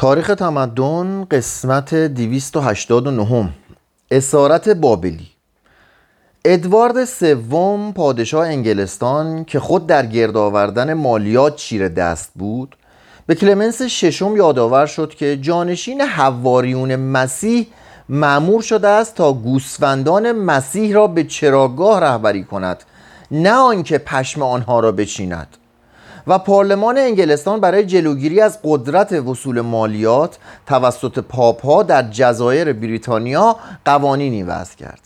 [0.00, 3.48] تاریخ تمدن قسمت 289
[4.10, 5.28] اسارت بابلی.
[6.44, 12.76] ادوارد سوم پادشاه انگلستان که خود در گرد آوردن مالیات چیره دست بود
[13.26, 17.66] به کلمنس ششم یادآور شد که جانشین حواریون مسیح
[18.08, 22.84] معمور شده است تا گوسفندان مسیح را به چراگاه رهبری کند
[23.30, 25.56] نه آنکه پشم آنها را بچیند.
[26.26, 33.56] و پارلمان انگلستان برای جلوگیری از قدرت وصول مالیات توسط پاپ ها در جزایر بریتانیا
[33.84, 35.00] قوانینی وضع کرد.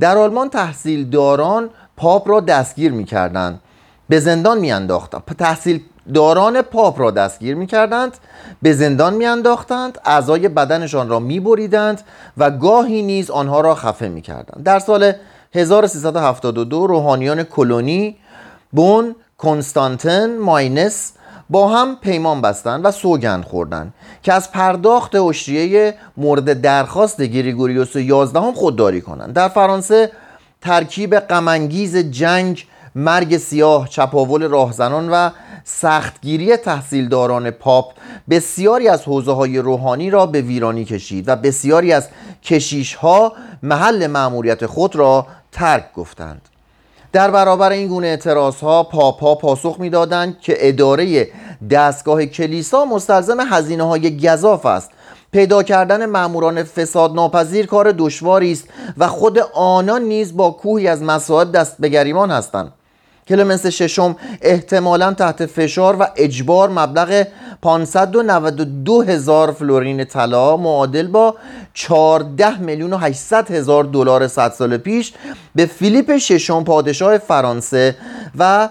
[0.00, 3.60] در آلمان تحصیلداران پاپ را دستگیر می کردند
[4.08, 5.80] به زندان می انداختند تحصیل
[6.14, 8.12] داران پاپ را دستگیر می کردند
[8.62, 12.00] به زندان می انداختند اعضای بدنشان را می بریدند
[12.38, 15.12] و گاهی نیز آنها را خفه می کردند در سال
[15.54, 18.16] 1372 روحانیان کلونی
[18.72, 21.12] بون کنستانتن ماینس
[21.50, 28.40] با هم پیمان بستند و سوگند خوردند که از پرداخت اشریه مورد درخواست گریگوریوس 11
[28.40, 29.34] هم خودداری کنند.
[29.34, 30.12] در فرانسه
[30.60, 35.30] ترکیب غمانگیز جنگ مرگ سیاه چپاول راهزنان و
[35.64, 37.92] سختگیری تحصیلداران پاپ
[38.30, 42.08] بسیاری از حوزه های روحانی را به ویرانی کشید و بسیاری از
[42.42, 46.40] کشیش ها محل معمولیت خود را ترک گفتند.
[47.12, 51.28] در برابر این گونه اعتراض ها پاپا پاسخ می‌دادند که اداره
[51.70, 54.90] دستگاه کلیسا مستلزم هزینه های گذاف است.
[55.32, 61.02] پیدا کردن ماموران فساد ناپذیر کار دشواری است و خود آنان نیز با کوهی از
[61.02, 62.72] مسائل دست به گریمان هستند.
[63.28, 67.24] کلمنس ششم احتمالا تحت فشار و اجبار مبلغ
[67.62, 71.34] 592 هزار فلورین طلا معادل با
[71.74, 75.12] 14 میلیون و 800 هزار دلار 100 سال پیش
[75.54, 77.96] به فیلیپ ششم پادشاه فرانسه
[78.38, 78.68] و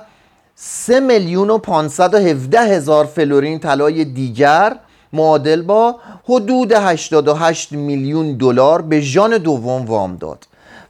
[0.56, 4.76] 3 میلیون و 517 هزار فلورین طلای دیگر
[5.14, 10.48] معادل با حدود 88 میلیون دلار به ژان دوم وام داد.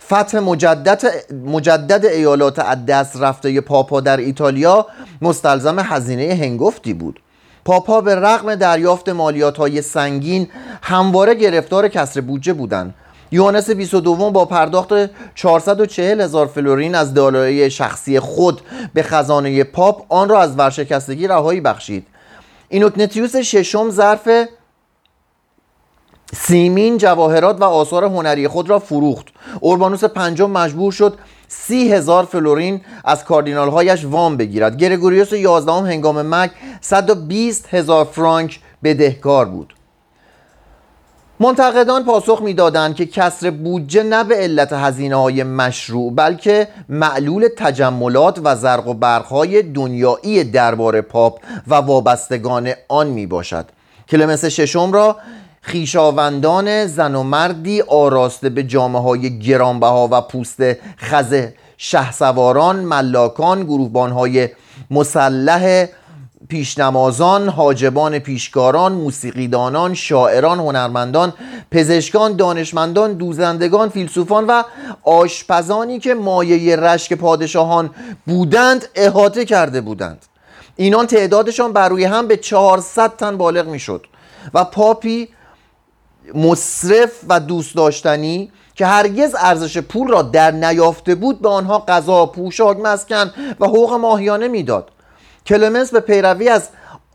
[0.08, 1.04] فتح مجدد,
[1.46, 4.86] مجدد ایالات از دست رفته پاپا در ایتالیا
[5.22, 7.20] مستلزم هزینه هنگفتی بود.
[7.66, 10.48] پاپ‌ها به رغم دریافت مالیات های سنگین
[10.82, 12.94] همواره گرفتار کسر بودجه بودند.
[13.32, 14.90] یوانس 22 با پرداخت
[15.36, 18.62] 440 هزار فلورین از دارایی شخصی خود
[18.94, 22.08] به خزانه پاپ آن را از ورشکستگی رهایی بخشید.
[22.70, 24.30] اینوکنتیوس ششم ظرف
[26.34, 29.28] سیمین جواهرات و آثار هنری خود را فروخت.
[29.62, 31.18] اوربانوس پنجم مجبور شد
[31.48, 34.78] سی هزار فلورین از کاردینال هایش وام بگیرد.
[34.78, 36.52] گرگوریوس یازدهم هنگام مرگ
[36.82, 39.74] 120 هزار فرانک بدهکار بود.
[41.40, 48.40] منتقدان پاسخ می‌دادند که کسر بودجه نه به علت هزینه های مشروع بلکه معلول تجملات
[48.44, 53.66] و زرق و برقهای دنیایی دربار پاپ و وابستگان آن می باشد
[54.10, 55.16] کلمس ششم را
[55.68, 60.60] خیشاوندان زن و مردی آراسته به جامعه های گرانبها و پوست
[60.98, 64.50] خزه شهسواران ملاکان گروهبان های
[64.92, 65.86] مسلح
[66.50, 71.34] پیشنمازان، حاجبان پیشکاران، موسیقیدانان، شاعران، هنرمندان،
[71.72, 74.64] پزشکان، دانشمندان، دوزندگان، فیلسوفان و
[75.04, 77.90] آشپزانی که مایه رشک پادشاهان
[78.28, 80.26] بودند احاطه کرده بودند.
[80.76, 84.06] اینان تعدادشان بر روی هم به 400 تن بالغ می‌شد
[84.54, 85.30] و پاپی
[86.36, 92.26] مصرف و دوست داشتنی که هرگز ارزش پول را در نیافته بود به آنها غذا،
[92.26, 94.90] پوشاک، مسکن و حقوق ماهیانه می‌داد.
[95.46, 96.70] کلمنس به پیروی از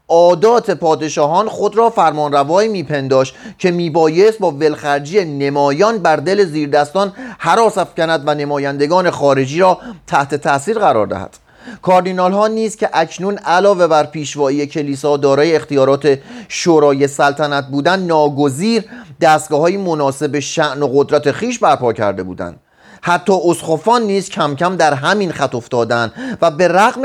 [0.09, 7.79] عادات پادشاهان خود را فرمانروایی میپنداشت که میبایست با ولخرجی نمایان بر دل زیردستان حراس
[7.79, 11.37] افکند و نمایندگان خارجی را تحت تاثیر قرار دهد.
[11.83, 16.19] کاردینال ها نیز که اکنون علاوه بر پیشوایی کلیسا دارای اختیارات
[16.49, 18.85] شورای سلطنت بودند ناگزیر
[19.23, 22.61] دستگاه های مناسب شعن و قدرت خیش برپا کرده بودند.
[23.03, 27.03] حتی اسخفان نیز کم کم در همین خط افتادند و به رغم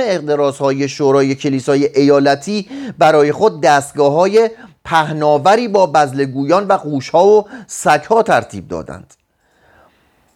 [0.60, 4.50] های شورای کلیسای ایالتی برای خود دستگاه های
[4.86, 9.14] پهناوری با بزلگویان و قوشها و سگها ترتیب دادند.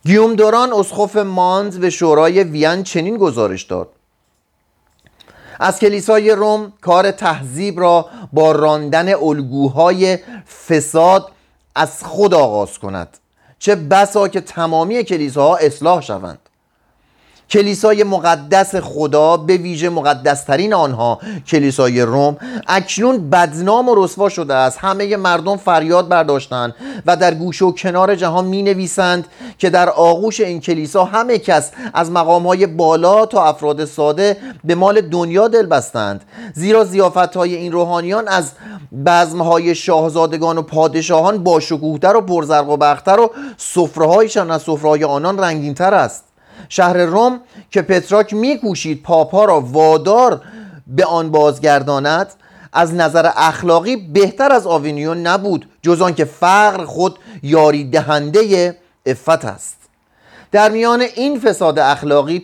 [0.06, 3.89] گیوم دوران اسخف مانز به شورای وین چنین گزارش داد.
[5.60, 10.18] از کلیسای روم کار تهذیب را با راندن الگوهای
[10.68, 11.31] فساد
[11.76, 13.18] از خود آغاز کند.
[13.60, 16.40] چه بسا که تمامی کلیساها اصلاح شوند.
[17.51, 21.19] کلیسای مقدس خدا به ویژه مقدسترین آنها.
[21.48, 22.38] کلیسای روم
[22.68, 24.77] اکنون بدنام و رسوا شده است.
[24.81, 26.75] همه مردم فریاد برداشتند
[27.06, 29.25] و در گوشه و کنار جهان می نویسند
[29.57, 34.75] که در آغوش این کلیسا همه کس از مقام های بالا تا افراد ساده به
[34.75, 36.24] مال دنیا دل بستند.
[36.53, 38.51] زیرا زیافت های این روحانیان از
[39.06, 45.39] بزمهای شاهزادگان و پادشاهان با شکوهتر و پرزرق و بختر و سفرهایشان از سفرهای آنان
[45.39, 46.31] رنگینتر است.
[46.69, 47.39] شهر روم
[47.71, 50.42] که پتراک میکوشید پاپا را وادار
[50.88, 52.27] به آن بازگرداند
[52.74, 59.77] از نظر اخلاقی بهتر از آوینیون نبود جز که فقر خود یاری دهنده افت است.
[60.51, 62.39] در میان این فساد اخلاقی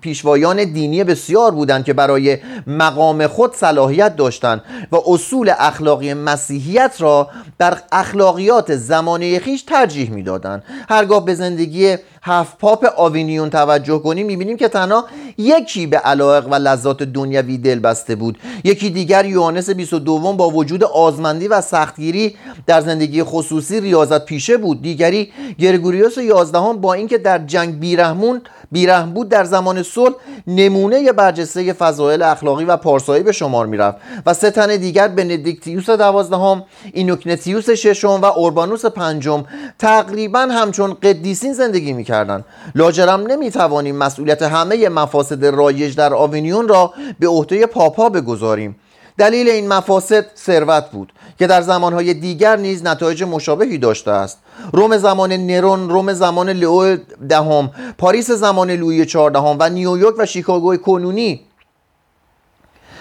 [0.00, 7.28] پیشوایان دینی بسیار بودند که برای مقام خود صلاحیت داشتند و اصول اخلاقی مسیحیت را
[7.58, 10.62] در اخلاقیات زمانه خیش ترجیح می‌دادند.
[10.88, 11.96] هرگاه به زندگی
[12.26, 15.04] هفت پاپ آوینیون توجه کنیم می‌بینیم که تنها
[15.38, 18.38] یکی به علایق و لذات دنیوی دل بسته بود.
[18.64, 22.36] یکی دیگر یوانس 22 با وجود آزمندی و سختگیری
[22.66, 24.82] در زندگی خصوصی ریاضت پیشه بود.
[24.82, 28.42] دیگری گرگوریوس 11 با اینکه در جنگ بیرحمون
[28.72, 30.14] بیرحم بود در زمان صلح
[30.46, 33.96] نمونه برجسته فضایل اخلاقی و پارسایی به شمار می‌رفت.
[34.26, 39.44] و سه تن دیگر بندیکتیوس دوازدهم اینوکنتیوس ششم و اوربانوس پنجم
[39.78, 42.44] تقریبا همچون قدیسین زندگی می‌کردند
[42.74, 48.76] لاجرم نمی‌توانیم مسئولیت همه مفاسد رایج در آوینیون را به عهده پاپا بگذاریم.
[49.18, 54.38] دلیل این مفاسد ثروت بود که در زمانهای دیگر نیز نتایج مشابهی داشته است.
[54.72, 56.96] روم زمان نرون روم زمان لئو
[57.28, 61.40] دهم پاریس زمان لویی چهاردهم و نیویورک و شیکاگو کنونی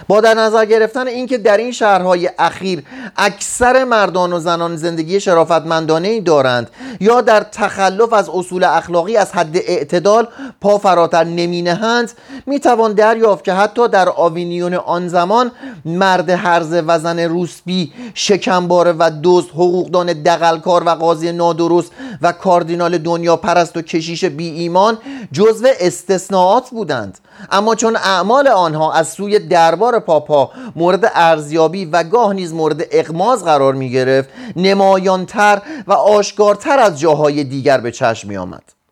[0.08, 2.84] با در نظر گرفتن اینکه در این شهرهای اخیر
[3.18, 6.70] اکثر مردان و زنان زندگی شرافتمندانه ای دارند
[7.00, 10.28] یا در تخلف از اصول اخلاقی از حد اعتدال
[10.62, 12.12] پا فراتر نمی نهند
[12.46, 15.52] می توان دریافت که حتی در آوینیون آن زمان
[15.86, 21.92] مرد هرزه و زن روسبی شکمباره و دوست حقوقدان دقلکار و قاضی نادرست
[22.22, 24.98] و کاردینال دنیا پرست و کشیش بی ایمان
[25.32, 27.18] جزو استثناءات بودند.
[27.52, 33.44] اما چون اعمال آنها از سوی دربار پاپا مورد ارزیابی و گاه نیز مورد اقماز
[33.46, 38.83] قرار می گرفت نمایانتر و آشکارتر از جاهای دیگر به چشم می آمد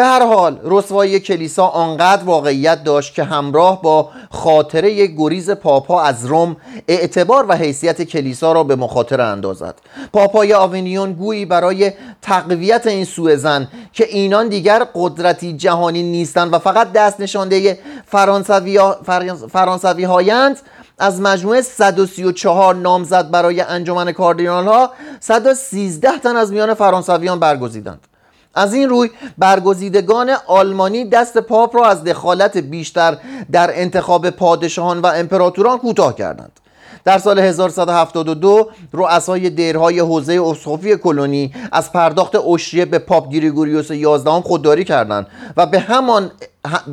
[0.00, 6.26] به هر حال رسوایی کلیسا آنقدر واقعیت داشت که همراه با خاطره گریز پاپا از
[6.26, 6.56] روم
[6.88, 9.74] اعتبار و حیثیت کلیسا را به مخاطره اندازد.
[10.12, 11.92] پاپای آوینیون گویی برای
[12.22, 17.78] تقویت این زن که اینان دیگر قدرتی جهانی نیستند و فقط دست نشانده
[19.52, 20.60] فرانسوی هایند
[20.98, 28.09] از مجموعه 134 نامزد برای انجمن کاردینال ها 113 تن از میان فرانسویان برگزیدند.
[28.54, 33.18] از این روی برگزیدگان آلمانی دست پاپ را از دخالت بیشتر
[33.52, 36.52] در انتخاب پادشاهان و امپراتوران کوتاه کردند.
[37.04, 44.30] در سال 1172 رؤسای دیرهای حوزه اسقفی کلونی از پرداخت اشریه به پاپ گریگوریوس 11
[44.30, 45.26] خودداری کردند
[45.56, 46.30] و به همان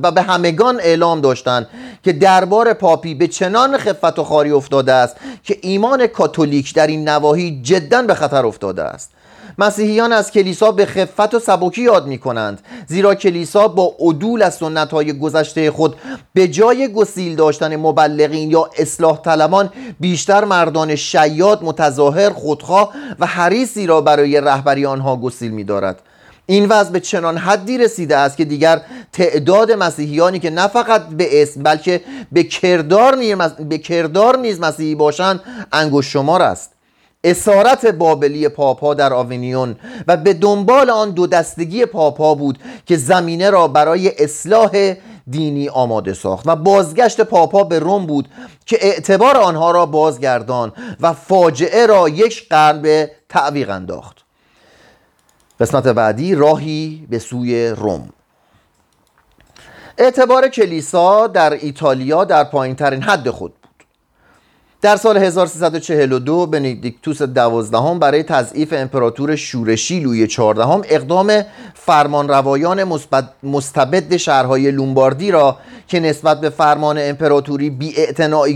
[0.04, 1.68] و به همگان اعلام داشتند
[2.04, 7.10] که دربار پاپی به چنان خفت و خاری افتاده است که ایمان کاتولیک در این
[7.10, 9.12] نواحی جدا به خطر افتاده است.
[9.60, 14.56] مسیحیان از کلیسا به خفت و سبکی یاد می کنند زیرا کلیسا با عدول از
[14.56, 15.96] سنت های گذشته خود
[16.34, 19.70] به جای گسیل داشتن مبلغین یا اصلاح طلبان
[20.00, 26.02] بیشتر مردان شیاد متظاهر خودخواه و حریصی را برای رهبری آنها گسیل می دارد
[26.46, 28.82] این وضع به چنان حدی رسیده است که دیگر
[29.12, 32.02] تعداد مسیحیانی که نه فقط به اسم بلکه
[32.32, 32.44] به
[33.78, 35.40] کردار نیز, مسیحی باشند
[35.72, 36.77] انگشت شمار است.
[37.24, 39.76] اسارت بابلی پاپا در آوینیون
[40.08, 44.96] و به دنبال آن دو دستگی پاپا بود که زمینه را برای اصلاح
[45.30, 48.28] دینی آماده ساخت و بازگشت پاپا به روم بود
[48.66, 54.18] که اعتبار آنها را بازگردان و فاجعه را یک قرن به تعویق انداخت.
[55.60, 58.10] قسمت بعدی راهی به سوی روم.
[59.98, 63.54] اعتبار کلیسا در ایتالیا در پایین ترین حد خود
[64.82, 71.44] در سال 1342 بنیدیکتوس دوازدهم برای تضعیف امپراتور شورشی لوی چهاردهم اقدام
[71.74, 73.00] فرمانروایان
[73.44, 75.58] مستبد شهرهای لومباردی را
[75.88, 77.94] که نسبت به فرمان امپراتوری بی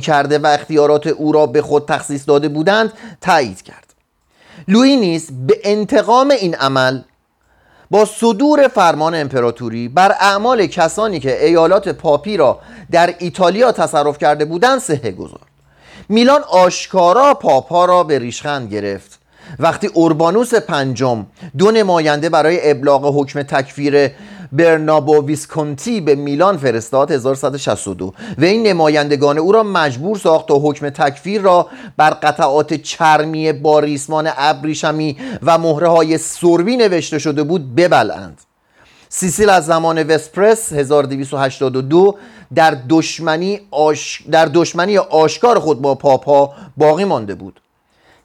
[0.02, 3.94] کرده و اختیارات او را به خود تخصیص داده بودند تایید کرد.
[4.68, 7.02] لوی نیز به انتقام این عمل
[7.92, 12.60] با صدور فرمان امپراتوری بر اعمال کسانی که ایالات پاپی را
[12.92, 15.51] در ایتالیا تصرف کرده بودند سهه گذارد
[16.12, 19.20] میلان آشکارا پاپا را به ریشخند گرفت.
[19.60, 21.26] وقتی اوربانوس پنجم
[21.58, 24.12] دو نماینده برای ابلاغ حکم تکفیر
[24.52, 30.90] برنابو ویسکونتی به میلان فرستاد 1162 و این نمایندگان او را مجبور ساخت تا حکم
[30.90, 37.76] تکفیر را بر قطعات چرمی با ریسمان ابریشمی و مهره های سربی نوشته شده بود
[37.76, 38.42] ببلند
[39.14, 42.18] سیسیل از زمان وسپرس 1282
[42.56, 44.24] در دشمنی, آش...
[44.32, 47.62] در دشمنی آشکار خود با پاپا باقی مانده بود.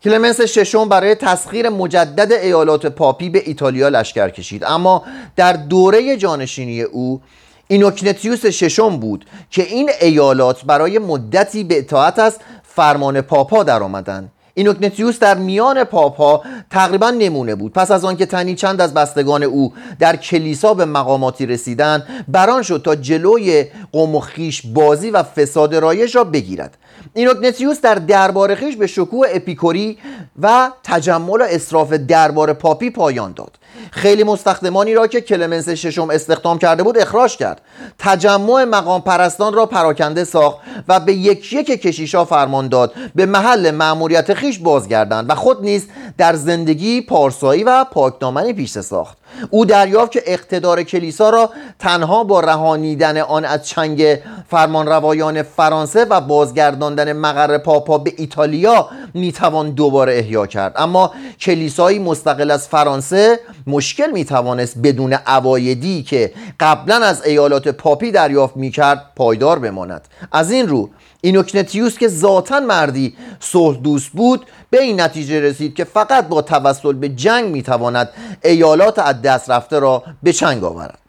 [0.05, 4.65] کلمنس ششم برای تسخیر مجدد ایالات پاپی به ایتالیا لشکر کشید.
[4.65, 5.03] اما
[5.37, 7.21] در دوره جانشینی او
[7.69, 14.31] اینوکنتیوس ششم بود که این ایالات برای مدتی به اطاعت از فرمان پاپا در آمدند
[14.59, 17.73] اینوکنتیوس در میان پاپا تقریبا نمونه بود.
[17.73, 22.83] پس از آنکه تنی چند از بستگان او در کلیسا به مقاماتی رسیدند بران شد
[22.85, 26.77] تا جلوی قوم و خیش بازی و فساد رایش را بگیرد.
[27.15, 29.99] اینوکنتیوس در دربار خیش به شکوه اپیکوری
[30.43, 33.59] و تجمل و اصراف دربار پاپی پایان داد.
[33.91, 37.61] خیلی مستخدمانی را که کلمنس ششم استخدام کرده بود اخراج کرد.
[37.99, 40.59] تجمع مقام پرستان را پراکنده ساخت
[40.89, 42.93] و به یک یک کشیشا فرمان داد.
[43.15, 45.87] به محل مأموریت خیش بازگردند و خود نیز
[46.19, 49.17] در زندگی پارسایی و پاکدامنی پیش ساخت.
[49.51, 54.19] او دریافت که اقتدار کلیسا را تنها با رهانیدن آن از چنگ
[54.51, 60.73] فرمانروایان فرانسه و بازگرداندن مقر پاپا به ایتالیا می‌توان دوباره احیا کرد.
[60.77, 68.57] اما کلیسایی مستقل از فرانسه مشکل می‌توانست بدون عوایدی که قبلا از ایالات پاپی دریافت
[68.57, 70.09] می‌کرد پایدار بماند.
[70.33, 75.85] از این رو اینوکنتیوس که ذاتا مردی صلح دوست بود به این نتیجه رسید که
[75.85, 78.09] فقط با توسل به جنگ می‌تواند
[78.45, 81.06] ایالات از دست رفته را به چنگ آورد.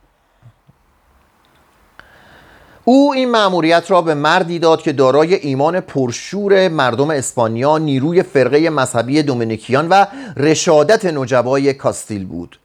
[2.90, 8.70] او این مأموریت را به مردی داد که دارای ایمان پرشور مردم اسپانیا نیروی فرقه
[8.70, 10.06] مذهبی دومینیکیان و
[10.38, 12.60] رشادت نجبای کاستیل بود.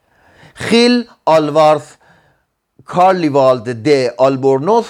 [0.55, 1.83] خیل آلوارث
[2.85, 4.87] کارلیوالد د آلبورنوث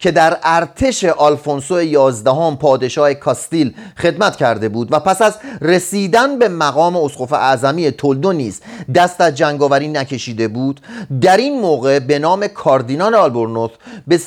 [0.00, 6.48] که در ارتش آلفونسو یازدهم پادشاه کاستیل خدمت کرده بود و پس از رسیدن به
[6.48, 8.60] مقام اسقف اعظمی تولدو نیز
[8.94, 10.80] دست از جنگاوری نکشیده بود
[11.20, 13.70] در این موقع به نام کاردینال آلبورنوث
[14.06, 14.20] به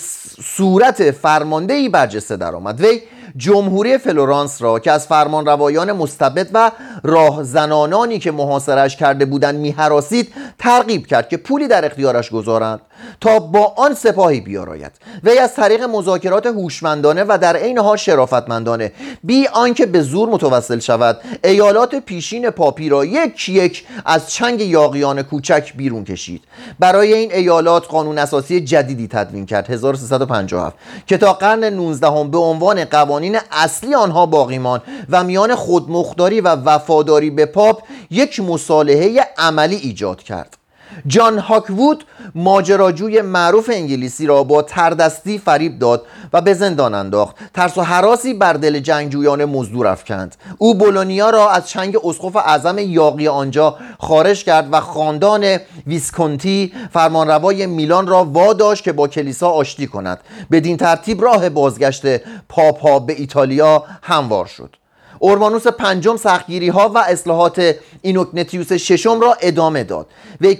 [0.44, 2.82] صورت فرماندهی برجسته درآمد.
[2.82, 3.02] وی
[3.38, 6.72] جمهوری فلورانس را که از فرمان روایان مستبد و
[7.04, 12.80] راهزنانی که محاصره‌اش کرده بودند میهراسید ترغیب کرد که پولی در اختیارش گذارند
[13.22, 14.92] تا با آن سپاهی بیاراید.
[15.24, 18.92] وی از طریق مذاکرات هوشمندانه و در عین حال شرافتمندانه.
[19.24, 25.22] بی آنکه به زور متوسل شود ایالات پیشین پاپی را یک یک از چنگ یاغیان
[25.22, 26.44] کوچک بیرون کشید.
[26.80, 29.70] برای این ایالات قانون اساسی جدیدی تدوین کرد.
[29.70, 30.76] 1357
[31.08, 36.56] که تا قرن 19 به عنوان قوانین اصلی آنها باقی ماند و میان خودمختاری و
[36.56, 40.58] وفاداری به پاپ یک مصالحه عملی ایجاد کرد.
[41.08, 42.04] جان هاکوود
[42.36, 47.36] ماجراجوی معروف انگلیسی را با تردستی فریب داد و به زندان انداخت.
[47.54, 50.36] ترس و حراسی بر دل جنگجویان مزدور افکند.
[50.58, 55.58] او بولونیا را از چنگ اسقف اعظم یاقی آنجا خارج کرد و خاندان
[55.88, 60.20] ویسکونتی فرمانروای میلان را واداشت که با کلیسا آشتی کند.
[60.52, 62.06] بدین ترتیب راه بازگشت
[62.50, 64.76] پاپا به ایتالیا هموار شد.
[65.24, 70.08] اورمانوس پنجم سختگیری ها و اصلاحات اینوکنتیوس ششم را ادامه داد.
[70.42, 70.56] وی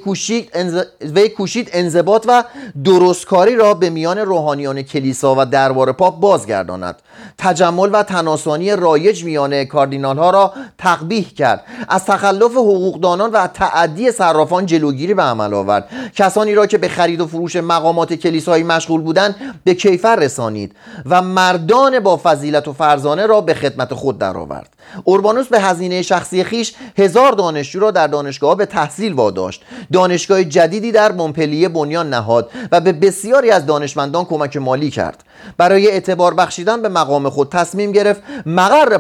[1.30, 2.44] کوشید, انضباط و
[2.84, 6.96] درستکاری را به میان روحانیان کلیسا و دربار پاپ بازگرداند.
[7.38, 11.64] تجمل و تناسانی رایج میان کاردینال ها را تقبیح کرد.
[11.90, 15.90] از تخلف حقوقدانان و تعدی صرافان جلوگیری به عمل آورد.
[16.16, 21.22] کسانی را که به خرید و فروش مقامات کلیسایی مشغول بودند به کیفر رسانید و
[21.22, 24.53] مردان با فضیلت و فرزانه را به خدمت خود درآورد.
[25.04, 29.64] اوربانوس به هزینه شخصی خیش هزار دانشجو را در دانشگاه به تحصیل واداشت.
[29.94, 35.24] دانشگاه جدیدی در مونپلیه بنیان نهاد و به بسیاری از دانشمندان کمک مالی کرد.
[35.58, 38.98] برای اعتبار بخشیدن به مقام خود تصمیم گرفت مقر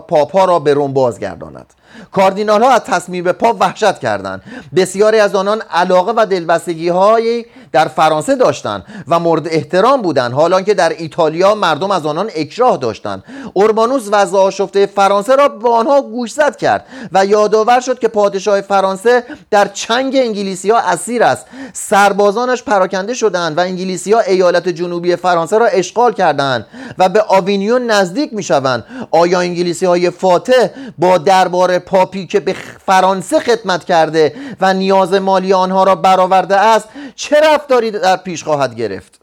[0.00, 1.74] پاپا را به روم بازگرداند.
[2.12, 4.42] کاردینال ها از تصمیم پاپ وحشت کردند.
[4.76, 10.60] بسیاری از آنان علاقه و دلبستگی هایی در فرانسه داشتند و مورد احترام بودند حالا
[10.60, 13.24] که در ایتالیا مردم از آنان اکراه داشتند.
[13.52, 19.24] اوربانوس وضع آشفته فرانسه را به آنها گوشزد کرد و یادآور شد که پادشاه فرانسه
[19.50, 21.46] در چنگ انگلیسی ها اسیر است.
[21.72, 26.66] سربازانش پراکنده شدند و انگلیسی ها ایالت جنوبی فرانسه را اشغال کردند
[26.98, 32.52] و به آوینیون نزدیک می شوند آیا انگلیسی های فاتح با دربار پاپی که به
[32.86, 38.74] فرانسه خدمت کرده و نیاز مالی آنها را برآورده است چه رفتاری در پیش خواهد
[38.74, 39.20] گرفت؟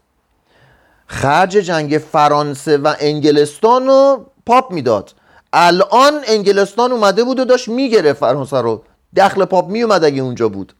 [1.06, 5.12] خرج جنگ فرانسه و انگلستان رو پاپ می‌داد.
[5.52, 8.82] الان انگلستان اومده بود و داشت می‌گرفت فرانسه رو.
[9.16, 10.74] دخل پاپ میومد اگه اونجا بود.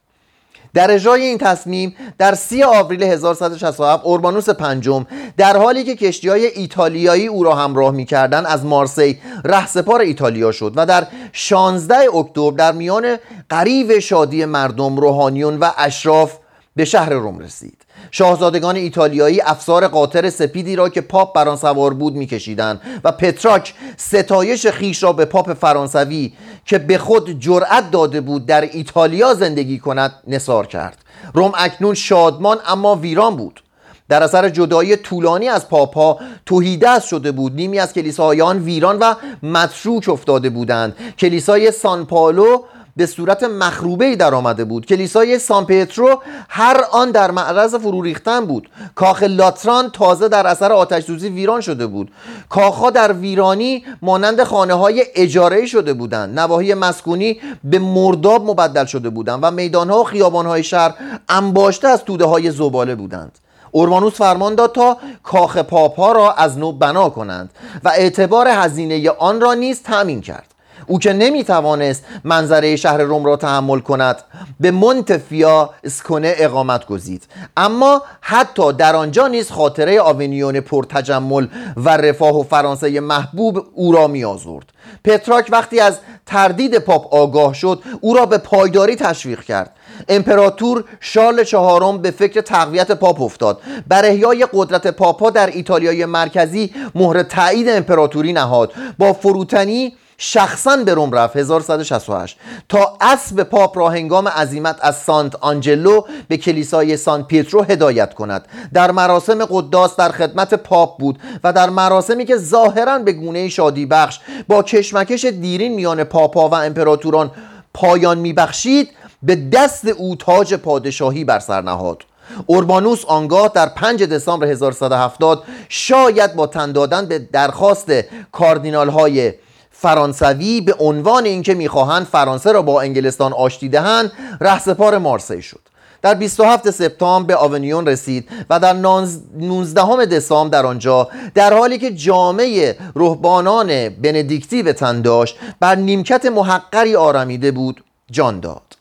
[0.75, 5.05] در اجرای این تصمیم در سی آوریل 1167 اوربانوس پنجم
[5.37, 10.73] در حالی که کشتی های ایتالیایی او را همراه می‌کردند از مارسی رهسپار ایتالیا شد
[10.75, 13.17] و در 16 اکتبر در میان
[13.49, 16.37] غریو شادی مردم روحانیون و اشراف
[16.75, 17.84] به شهر روم رسید.
[18.17, 23.73] شاهزادگان ایتالیایی افسار قاطر سپیدی را که پاپ بر آن سوار بود میکشیدند و پترارک
[23.97, 26.33] ستایش خویش را به پاپ فرانسوی
[26.65, 30.97] که به خود جرأت داده بود در ایتالیا زندگی کند نثار کرد.
[31.33, 33.63] روم اکنون شادمان اما ویران بود.
[34.09, 37.55] در اثر جدایی طولانی از پاپا توهیده شده بود.
[37.55, 40.95] نیمی از کلیساهای آن ویران و متروک افتاده بودند.
[41.19, 42.63] کلیسای سان پالو
[42.97, 44.85] به صورت مخروبه در آمده بود.
[44.85, 48.69] کلیسای سان پترو هر آن در معرض فرو ریختن بود.
[48.95, 52.11] کاخ لاتران تازه در اثر آتش سوزی ویران شده بود.
[52.49, 56.39] کاخها در ویرانی مانند خانه های اجاره شده بودند.
[56.39, 60.93] نواحی مسکونی به مرداب مبدل شده بودند و میدانها و خیابانهای شهر
[61.29, 63.39] انباشته از توده های زباله بودند.
[63.71, 67.49] اورمانوس فرمان داد تا کاخ پاپا را از نو بنا کنند
[67.83, 70.54] و اعتبار هزینه آن را نیز تأمین کرد.
[70.87, 74.17] او که نمی‌توانست منظره شهر روم را تحمل کند
[74.59, 77.23] به مونتفیا اسکونه اقامت گزید.
[77.57, 84.07] اما حتی در آنجا نیز خاطره آونیون پرتجمل و رفاه و فرانسه محبوب او را
[84.07, 84.65] میآزرد.
[85.05, 89.75] پتراک وقتی از تردید پاپ آگاه شد او را به پایداری تشویق کرد.
[90.09, 93.61] امپراتور شارل چهارم به فکر تقویت پاپ افتاد.
[93.87, 98.71] بر احیای قدرت پاپ‌ها در ایتالیای مرکزی مهر تایید امپراتوری نهاد.
[98.99, 102.37] با فروتنی شخصا به روم رفت 1168
[102.69, 108.47] تا اسب پاپ را هنگام عزیمت از سانت آنجلو به کلیسای سان پیترو هدایت کند.
[108.73, 113.85] در مراسم قداس در خدمت پاپ بود و در مراسمی که ظاهرا به گونه شادی
[113.85, 117.31] بخش با کشمکش دیرین میان پاپ‌ها و امپراتوران
[117.73, 118.89] پایان میبخشید
[119.23, 122.03] به دست او تاج پادشاهی بر سر نهاد.
[122.45, 127.91] اوربانوس آنگاه در 5 دسامبر 1170 شاید با تن دادن به درخواست
[128.31, 129.33] کاردینال های
[129.77, 135.59] فرانسوی به عنوان اینکه می‌خواهند فرانسه را با انگلستان آشتی دهند رهسپار مارسی شد.
[136.01, 141.91] در 27 سپتامبر به آونیون رسید و در 19 دسامبر در آنجا در حالی که
[141.91, 148.74] جامعه رهبانان بندیکتی به تن داشت بر نیمکت محقری آرمیده بود جان داد.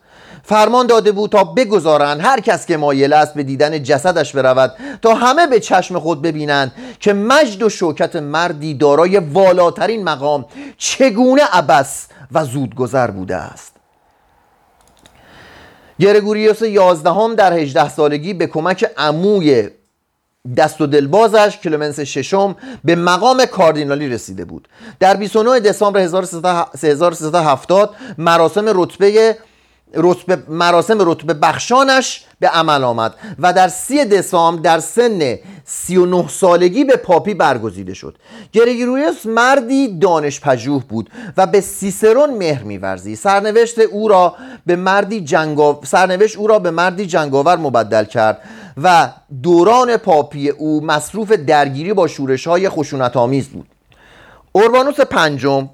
[0.45, 5.15] فرمان داده بود تا بگذارند هر کس که مایل است به دیدن جسدش برود تا
[5.15, 10.45] همه به چشم خود ببینند که مجد و شوکت مردی دارای والاترین مقام
[10.77, 13.75] چگونه عبس و زودگذر بوده است.
[16.01, 19.69] گرگوریوس یازدهم در 18 سالگی به کمک عموی
[20.57, 24.69] دست و دلبازش کلمنس ششم به مقام کاردینالی رسیده بود.
[25.01, 29.37] در 29 دسامبر 1370 مراسم رتبه
[29.97, 36.85] رتبه مراسم رتبه بخشانش به عمل آمد و در سی دسامبر در سن 39 سالگی
[36.85, 38.19] به پاپی برگزیده شد.
[38.53, 43.17] گرگوریوس مردی دانش پژوه بود و به سیسرون مهر میورزی.
[43.17, 44.35] سرنوشت او را
[44.67, 45.81] به مردی جنگاو...
[45.85, 48.41] سرنوشت او را به مردی جنگاور مبدل کرد
[48.83, 49.09] و
[49.43, 53.67] دوران پاپی او مصروف درگیری با شورش های خشونت آمیز بود.
[54.53, 55.69] اوربانوس پنجم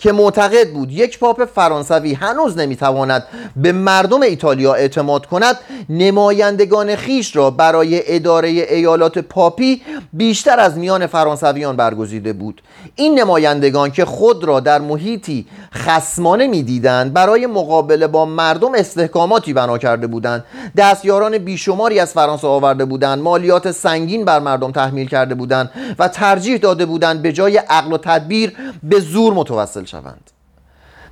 [0.00, 3.24] که معتقد بود یک پاپ فرانسوی هنوز نمی‌تواند
[3.56, 5.56] به مردم ایتالیا اعتماد کند
[5.88, 9.82] نمایندگان خیش را برای اداره ایالات پاپی
[10.12, 12.62] بیشتر از میان فرانسویان برگزیده بود.
[12.96, 19.78] این نمایندگان که خود را در محیطی خسمانه می‌دیدند برای مقابله با مردم استحکاماتی بنا
[19.78, 20.44] کرده بودند.
[20.76, 26.56] دستیاران بیشماری از فرانسه آورده بودند مالیات سنگین بر مردم تحمیل کرده بودند و ترجیح
[26.56, 30.30] داده بودند به جای عقل و تدبیر به زور متوسل شوند.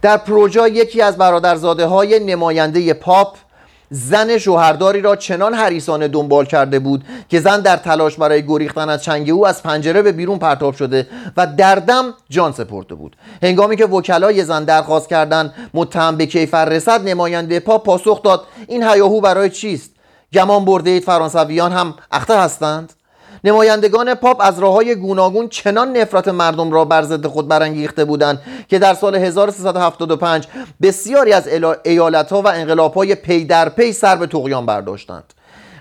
[0.02, 3.36] در پروژا یکی از برادرزاده های نماینده پاپ
[3.90, 9.02] زن شوهرداری را چنان حریسانه دنبال کرده بود که زن در تلاش برای گریختن از
[9.02, 13.16] چنگ او از پنجره به بیرون پرتاب شده و در دم جان سپرده بود.
[13.42, 18.82] هنگامی که وکلای زن درخواست کردند متهم به کیفر رسد نماینده پاپ پاسخ داد این
[18.82, 19.90] هیاهو برای چیست؟
[20.32, 22.92] گمان برده اید فرانسویان هم اخته هستند؟
[23.44, 28.42] نمایندگان پاپ از راه های گوناگون چنان نفرت مردم را بر ضد خود برانگیخته بودند
[28.68, 30.46] که در سال 1375
[30.83, 31.48] بسیاری از
[31.85, 35.35] ایالت ها و انقلاب های پی در پی سر به طغیان برداشتند.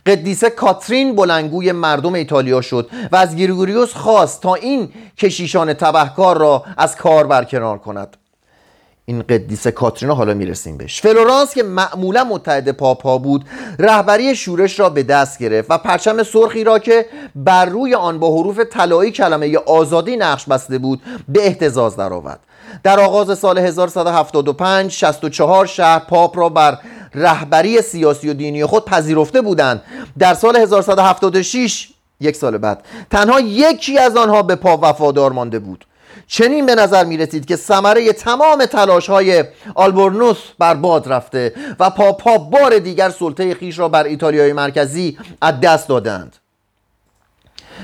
[0.05, 6.63] قدیسه کاترین بلندگوی مردم ایتالیا شد و از گریگوریوس خواست تا این کشیشان تبهکار را
[6.77, 8.17] از کار برکنار کند.
[9.09, 11.01] این قدیس کاترینا حالا می‌رسیم بهش.
[11.01, 13.45] فلورانس که معمولا متحد پاپ‌ها بود
[13.79, 18.39] رهبری شورش را به دست گرفت و پرچم سرخی را که بر روی آن با
[18.39, 22.39] حروف طلایی کلمه آزادی نقش بسته بود به احتزاز درآورد.
[22.83, 26.77] در آغاز سال 1175 64 شهر پاپ را بر
[27.15, 29.81] رهبری سیاسی و دینی خود پذیرفته بودند.
[30.19, 31.89] در سال 1176
[32.19, 35.85] یک سال بعد تنها یکی از آنها به پاپ وفادار مانده بود.
[36.27, 39.43] چنین به نظر می رسید که ثمره تمام تلاش های
[39.75, 45.59] آلبورنوس بر باد رفته و پاپ‌ها بار دیگر سلطه خویش را بر ایتالیای مرکزی از
[45.59, 46.35] دست دادند.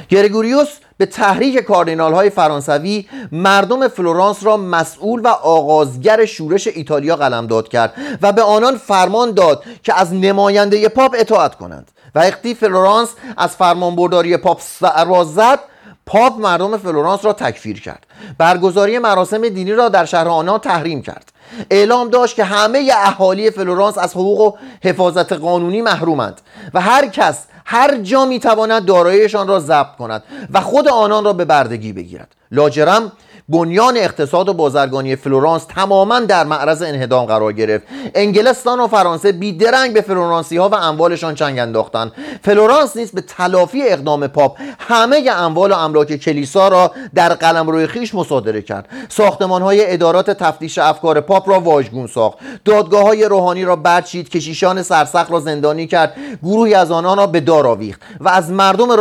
[0.10, 7.68] گرگوریوس به تحریک کاردینال های فرانسوی مردم فلورانس را مسئول و آغازگر شورش ایتالیا قلمداد
[7.68, 13.56] کرد و به آنان فرمان داد که از نماینده پاپ اطاعت کنند وقتی فلورانس از
[13.56, 15.60] فرمانبرداری پاپ سر زد
[16.06, 18.06] پاپ مردم فلورانس را تکفیر کرد.
[18.38, 21.32] برگزاری مراسم دینی را در شهر آنها تحریم کرد.
[21.70, 26.42] اعلام داشت که همه اهالی فلورانس از حقوق و حفاظت قانونی محرومند
[26.74, 31.46] و هر کس هر جا می‌تواند داراییشان را ضبط کند و خود آنان را به
[31.46, 32.36] بردگی بگیرد.
[32.52, 33.12] لاجرم
[33.50, 37.88] بنیان اقتصاد و بازرگانی فلورانس تماما در معرض انهدام قرار گرفت.
[38.16, 42.12] انگلستان و فرانسه بیدرنگ به فلورانسی ها و اموالشان چنگ انداختند
[42.44, 48.16] فلورانس نیز به تلافی اقدام پاپ همه اموال و املاک کلیسا را در قلمرو خویش
[48.16, 48.90] مصادره کرد.
[49.10, 52.38] ساختمان های ادارات تفتیش افکار پاپ را واژگون ساخت.
[52.66, 56.16] دادگاه های روحانی را برچید کشیشان سرسخت را زندانی کرد.
[56.44, 58.92] گروهی از آنان را به دار آویخت و از مردم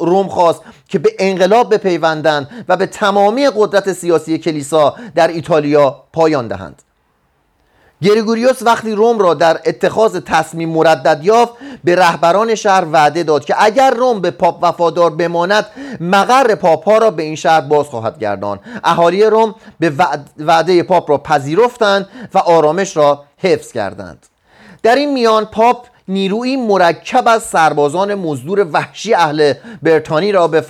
[0.00, 6.48] روم خواست که به انقلاب بپیوندند و به تمامی قدرت سیاسی کلیسا در ایتالیا پایان
[6.48, 6.82] دهند.
[8.02, 11.52] گریگوریوس وقتی روم را در اتخاذ تصمیم مردد یافت
[11.84, 15.66] به رهبران شهر وعده داد که اگر روم به پاپ وفادار بماند
[16.00, 19.92] مقر پاپ ها را به این شهر باز خواهد گردان اهالی روم به
[20.38, 24.26] وعده پاپ را پذیرفتند و آرامش را حفظ کردند.
[24.82, 30.60] در این میان پاپ نیروی مرکب از سربازان مزدور وحشی اهل برتانی را به,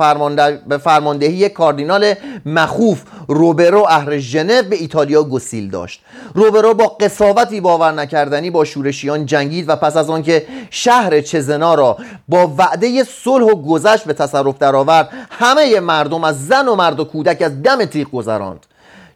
[0.67, 2.15] به فرماندهی کاردینال
[2.47, 6.03] مخوف روبرو اهر ژنو به ایتالیا گسیل داشت.
[6.35, 11.97] روبرو با قصاوتی باور نکردنی با شورشیان جنگید و پس از آنکه شهر چزنا را
[12.29, 17.05] با وعده صلح و گذشت به تصرف درآورد همه مردم از زن و مرد و
[17.05, 18.67] کودک از دم تیغ گذراند.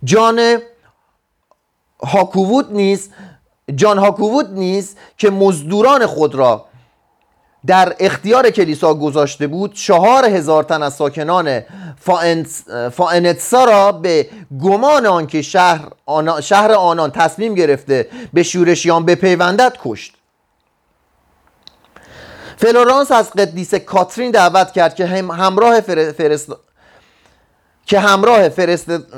[0.04, 0.58] جان
[2.06, 3.10] هاکووود نیز
[3.76, 6.66] جان هاکووود نیز که مزدوران خود را
[7.66, 11.62] در اختیار کلیسا گذاشته بود چهار هزار تن از ساکنان
[12.90, 14.28] فائنتسا را به
[14.62, 15.88] گمان آنکه شهر,
[16.42, 20.14] شهر آنان تصمیم گرفته به شورشیان بپیوندد کشت.
[22.56, 26.52] فلورانس از قدیس کاترین دعوت کرد که همراه فرست...
[27.86, 28.48] که همراه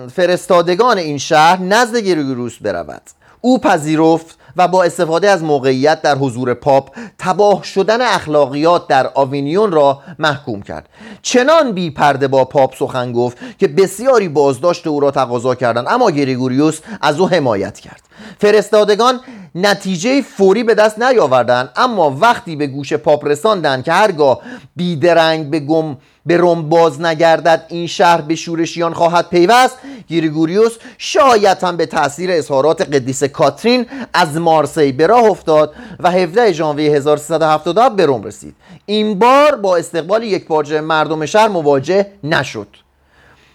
[0.08, 3.02] فرستادگان این شهر نزد گریگوریوس برود.
[3.44, 9.72] او پذیرفت و با استفاده از موقعیت در حضور پاپ تباه شدن اخلاقیات در آوینیون
[9.72, 10.88] را محکوم کرد.
[11.22, 16.10] چنان بی پرده با پاپ سخن گفت که بسیاری بازداشت او را تقاضا کردند اما
[16.10, 18.02] گریگوریوس از او حمایت کرد.
[18.38, 19.20] فرستادگان
[19.54, 24.40] نتیجه فوری به دست نیاوردند اما وقتی به گوش پاپ رساندند که هرگاه
[24.76, 29.78] بیدرنگ به روم باز نگردد این شهر به شورشیان خواهد پیوست.
[30.08, 36.52] گریگوریوس شاید هم به تاثیر اظهارات قدیس کاترین از مارسی به راه افتاد و 17
[36.52, 38.54] ژانویه 1377 به روم رسید.
[38.86, 42.68] این بار با استقبال یکپارچه مردم شهر مواجه نشد.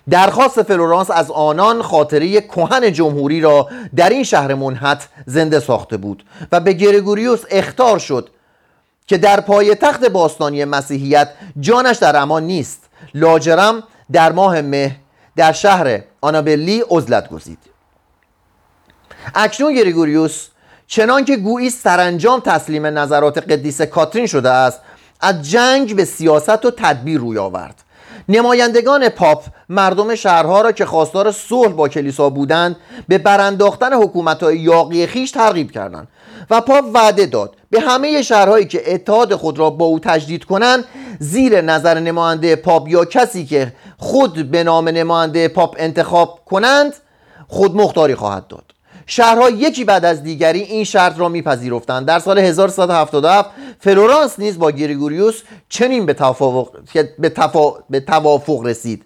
[0.09, 6.23] درخواست فلورانس از آنان خاطره کهن جمهوری را در این شهر من‌حیث زنده ساخته بود
[6.51, 8.29] و به گریگوریوس اختار شد
[9.09, 12.83] که در پای تخت باستانی مسیحیت جانش در امان نیست.
[13.13, 14.95] لاجرم در ماه مه
[15.35, 17.57] در شهر آنابلی عزلت گزید.
[19.35, 20.47] اکنون گریگوریوس
[20.87, 24.79] چنان که گویی سرانجام تسلیم نظرات قدیس کاترین شده است
[25.21, 27.83] از جنگ به سیاست و تدبیر روی آورد.
[28.29, 32.75] نمایندگان پاپ مردم شهرها را که خواستار صلح با کلیسا بودند
[33.07, 36.07] به برانداختن حکومتهای یاغی خویش ترغیب کردند.
[36.49, 37.55] و پاپ وعده داد.
[37.69, 40.85] به همه شهرهایی که اتحاد خود را با او تجدید کنند
[41.19, 46.93] زیر نظر نماینده پاپ یا کسی که خود به نام نماینده پاپ انتخاب کنند
[47.47, 48.63] خود مختاری خواهد داد.
[49.05, 52.05] شهرها یکی بعد از دیگری این شرط را میپذیرفتند.
[52.05, 53.49] در سال 1177
[53.79, 56.69] فلورانس نیز با گریگوریوس چنین به توافق,
[57.19, 57.31] به,
[57.89, 59.05] به توافق رسید.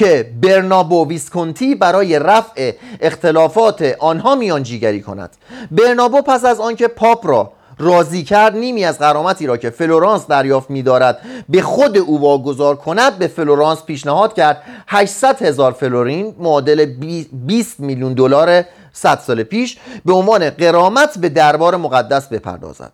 [0.00, 5.36] که برنابو ویسکونتی برای رفع اختلافات آنها میانجیگری کند.
[5.70, 10.70] برنابو پس از آنکه پاپ را راضی کرد نیمی از غرامتی را که فلورانس دریافت
[10.70, 14.62] می‌دارد به خود او واگذار کند به فلورانس پیشنهاد کرد.
[14.88, 16.84] 800 هزار فلورین معادل
[17.32, 22.92] 20 میلیون دلار 100 سال پیش به عنوان غرامت به دربار مقدس بپردازد.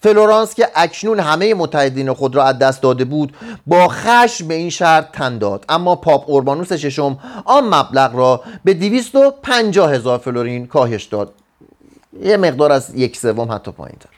[0.00, 3.34] فلورانس که اکنون همه متحدین خود را از دست داده بود
[3.66, 5.64] با خشم به این شهر تن داد.
[5.68, 11.32] اما پاپ اوربانوس ششم آن مبلغ را به 250 هزار فلورین کاهش داد.
[12.22, 14.08] یه مقدار از یک سوم حتی پایین تر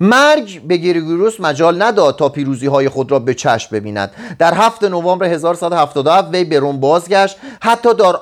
[0.00, 4.10] مرگ به گریگوروس مجال نداد تا پیروزی های خود را به چشم ببیند.
[4.38, 7.36] در هفت نوامبر 1177 وی به روم بازگشت.
[7.60, 8.14] حتی در,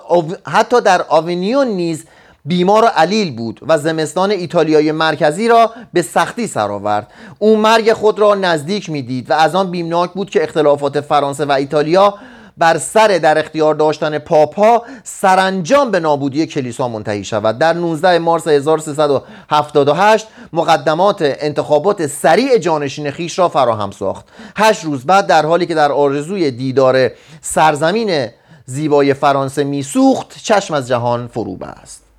[0.46, 2.04] حتی در آونیون نیز
[2.44, 7.12] بیمار و علیل بود و زمستان ایتالیای مرکزی را به سختی سر آورد.
[7.38, 11.52] او مرگ خود را نزدیک می‌دید و از آن بیمناک بود که اختلافات فرانسه و
[11.52, 12.14] ایتالیا
[12.58, 17.58] بر سر در اختیار داشتن پاپا سرانجام به نابودی کلیسا منتهی شود.
[17.58, 24.24] در 19 مارس 1378 مقدمات انتخابات سریع جانشین خیش را فراهم ساخت.
[24.56, 28.28] هشت روز بعد در حالی که در آرزوی دیدار سرزمین
[28.66, 32.09] زیبای فرانسه میسوخت چشم از جهان فرو است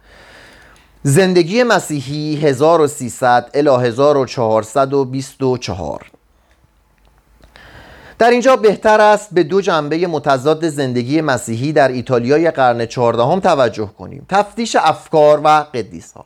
[1.04, 6.02] زندگی مسیحی 1300 الی 1424
[8.20, 13.90] در اینجا بهتر است به دو جنبه متضاد زندگی مسیحی در ایتالیای قرن چهاردهم توجه
[13.98, 14.26] کنیم.
[14.30, 16.26] تفتیش افکار و قدیسها.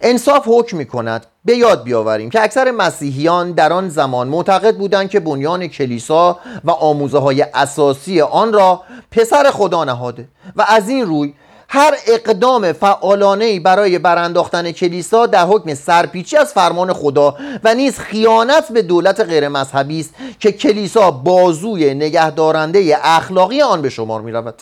[0.00, 5.10] انصاف حکم می کند به یاد بیاوریم که اکثر مسیحیان در آن زمان معتقد بودند
[5.10, 11.06] که بنیان کلیسا و آموزه های اساسی آن را پسر خدا نهاده و از این
[11.06, 11.34] روی
[11.74, 18.72] هر اقدام فعالانه برای برانداختن کلیسا در حکم سرپیچی از فرمان خدا و نیز خیانت
[18.72, 24.54] به دولت غیر مذهبی است که کلیسا بازوی نگهدارنده اخلاقی آن به شمار می رود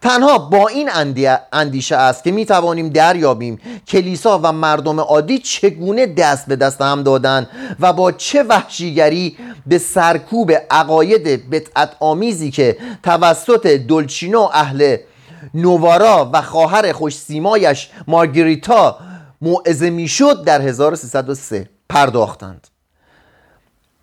[0.00, 0.90] تنها با این
[1.52, 7.02] اندیشه است که می توانیم دریابیم کلیسا و مردم عادی چگونه دست به دست هم
[7.02, 7.48] دادند
[7.80, 9.36] و با چه وحشیگری
[9.66, 14.96] به سرکوب عقاید بتعت آمیزی که توسط دلچینو اهل
[15.54, 18.98] نوارا و خواهر خوش سیمایش مارگریتا
[19.40, 22.66] موعظه می‌شد در 1303 پرداختند.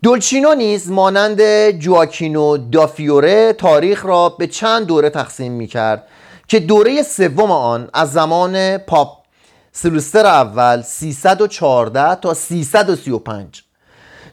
[0.02, 6.08] دولچینو نیز مانند جواکینو دافیوره تاریخ را به چند دوره تقسیم می کرد
[6.48, 9.18] که دوره سوم آن از زمان پاپ
[9.72, 13.62] سلوستر اول 314 تا 335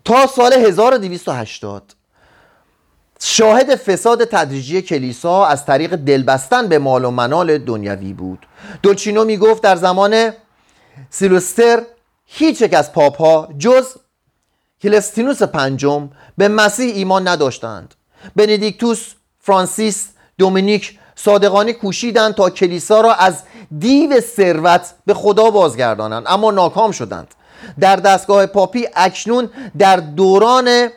[0.06, 1.94] تا سال 1280
[3.20, 8.48] شاهد فساد تدریجی کلیسا از طریق دلبستن به مال و منال دنیوی بود.
[8.84, 10.32] دولچینو می گفت در زمان
[11.10, 11.82] سیلوستر
[12.26, 13.86] هیچ یک از پاپ ها جز
[14.82, 17.96] کلستینوس پنجم به مسیح ایمان نداشتند.
[18.36, 23.44] بندیکتوس فرانسیس دومینیک صادقانه کوشیدند تا کلیسا را از
[23.80, 27.36] دیو ثروت به خدا بازگردانند اما ناکام شدند.
[27.80, 30.90] در دستگاه پاپی اکنون در دوران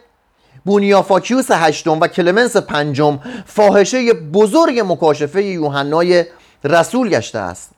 [0.69, 6.25] بونیافاکیوس هشتم و کلمنس پنجم فاحشه بزرگ مکاشفه یوحنای
[6.65, 7.71] رسول گشته است.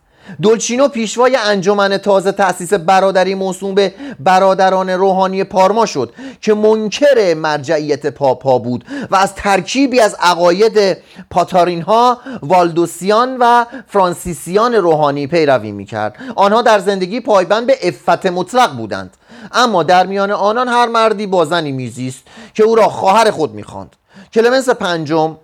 [0.43, 8.07] دولچینو پیشوای انجمن تازه تأسیس برادری موسوم به برادران روحانی پارما شد که منکر مرجعیت
[8.07, 10.97] پاپا بود و از ترکیبی از عقاید
[11.31, 16.17] پاتارین ها والدوسیان و فرانسیسیان روحانی پیروی می‌کرد.
[16.37, 19.17] آنها در زندگی پایبند به افت مطلق بودند.
[19.53, 22.23] اما در میان آنان هر مردی با زنی میزیست
[22.55, 23.97] که او را خواهر خود می‌خواند.
[24.33, 25.37] کلمنس پنجم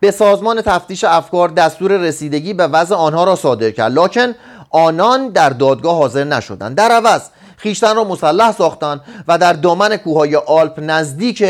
[0.00, 3.92] به سازمان تفتیش افکار دستور رسیدگی به وضع آنها را صادر کرد.
[3.92, 4.34] لکن
[4.70, 6.76] آنان در دادگاه حاضر نشدند.
[6.76, 7.22] در عوض
[7.56, 11.44] خیشتن را مسلح ساختند و در دامن کوههای آلپ نزدیک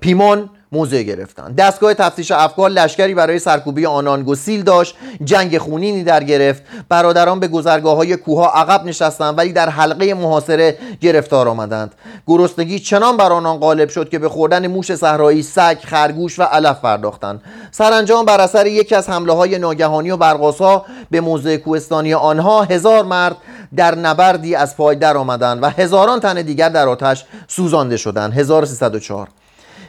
[0.00, 4.94] پیمون موضع گرفتند دستگاه تفتیش افکار لشکری برای سرکوبی آنان گسیل داشت.
[5.24, 6.62] جنگ خونینی در گرفت.
[6.88, 11.94] برادران به گذرگاه های کوها عقب نشستند ولی در حلقه محاصره گرفتار آمدند.
[12.26, 16.80] گرسنگی چنان بر آنان غالب شد که به خوردن موش صحرایی سگ خرگوش و علف
[16.80, 17.42] پرداختند.
[17.70, 23.04] سرانجام بر اثر یکی از حمله های ناگهانی و برقاسا به موضع کوهستانی آنها هزار
[23.04, 23.36] مرد
[23.76, 28.32] در نبردی از پای در آمدند و هزاران تن دیگر در آتش سوزانده شدند.
[28.32, 29.28] 1304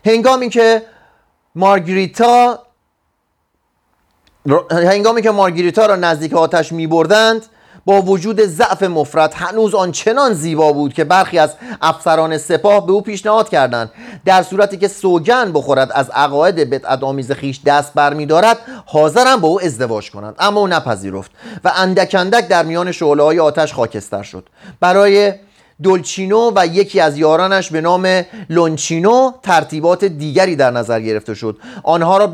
[0.06, 0.82] هنگامی که
[1.56, 2.60] مارگریتا
[4.72, 7.46] هنگامی که مارگریتا را نزدیک آتش می بردند
[7.86, 13.02] با وجود ضعف مفرد هنوز آنچنان زیبا بود که برخی از افسران سپاه به او
[13.02, 13.92] پیشنهاد کردند.
[14.26, 19.62] در صورتی که سوگن بخورد از عقاید بدعت آمیز خیش دست برمیدارد حاضرم با او
[19.62, 20.36] ازدواج کنند.
[20.40, 21.32] اما او نپذیرفت
[21.64, 24.50] و اندک اندک در میان شعله های آتش خاکستر شد.
[24.80, 25.34] برای
[25.84, 31.58] دولچینو و یکی از یارانش به نام لونچینو ترتیبات دیگری در نظر گرفته شد.
[31.84, 32.32] آنها را,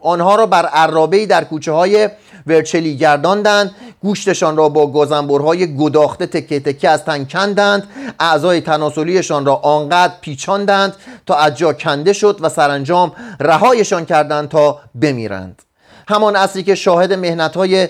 [0.00, 2.08] آنها را بر عرابه در کوچه های
[2.46, 3.70] ورچلی گرداندند.
[4.02, 7.88] گوشتشان را با گازنبرهای گداخته تکه تکه از تن کندند.
[8.20, 10.94] اعضای تناسلیشان را آنقدر پیچاندند
[11.26, 15.62] تا از جا کنده شد و سرانجام رهایشان کردند تا بمیرند.
[16.08, 17.88] همان اصلی که شاهد مهنت های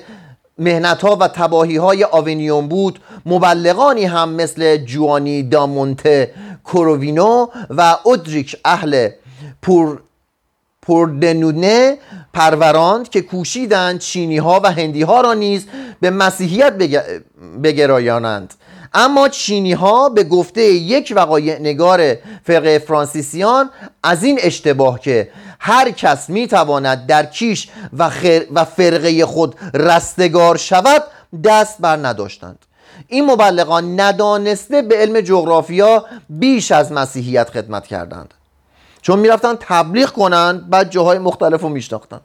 [0.59, 2.99] مهنت ها و تباهی های آونیون بود.
[3.27, 9.09] مبلغانی هم مثل جوانی دامونته کرووینو و اودریک اهل
[9.62, 10.01] پور
[10.83, 11.99] پردنونه
[12.35, 15.67] پروراند که کوشیدند چینی ها و هندی ها را نیز
[16.01, 16.73] به مسیحیت
[17.62, 18.55] بگرایانند.
[18.95, 23.71] اما چینی ها به گفته یک وقایع نگار فرقه فرانسیسیان
[24.03, 25.29] از این اشتباه که
[25.66, 28.11] هر کس می تواند در کیش و,
[28.55, 31.03] و فرقه خود رستگار شود
[31.44, 32.59] دست بر نداشتند.
[33.09, 38.35] این مبلغان ندانسته به علم جغرافیا بیش از مسیحیت خدمت کردند.
[39.03, 42.20] چون می‌رفتن تبلیغ کنند بعد جاهای مختلف رو میشناختند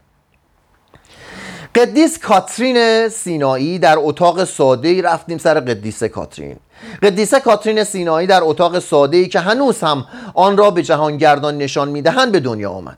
[1.75, 6.57] قدیس کاترین سینایی در اتاق ساده ای رفتیم سر قدیس کاترین.
[7.03, 11.89] قدیسه کاترین سینایی در اتاق ساده ای که هنوز هم آن را به جهانگردان نشان
[11.89, 12.97] می‌دهند به دنیا آمد.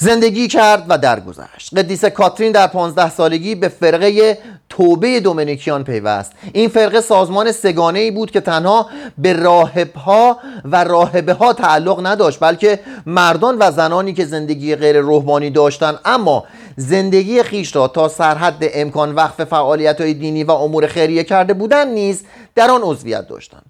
[0.00, 1.78] زندگی کرد و درگذشت.
[1.78, 6.32] قدیسه کاترین در 15 سالگی به فرقه توبه دومینیکیان پیوست.
[6.52, 8.86] این فرقه سازمان سگانه ای بود که تنها
[9.18, 15.00] به راهب ها و راهبه ها تعلق نداشت بلکه مردان و زنانی که زندگی غیر
[15.00, 16.44] روحانی داشتند اما
[16.76, 21.88] زندگی خیش را تا سرحد امکان وقف فعالیت های دینی و امور خیریه کرده بودند
[21.88, 23.62] نیز در آن عضویت داشتند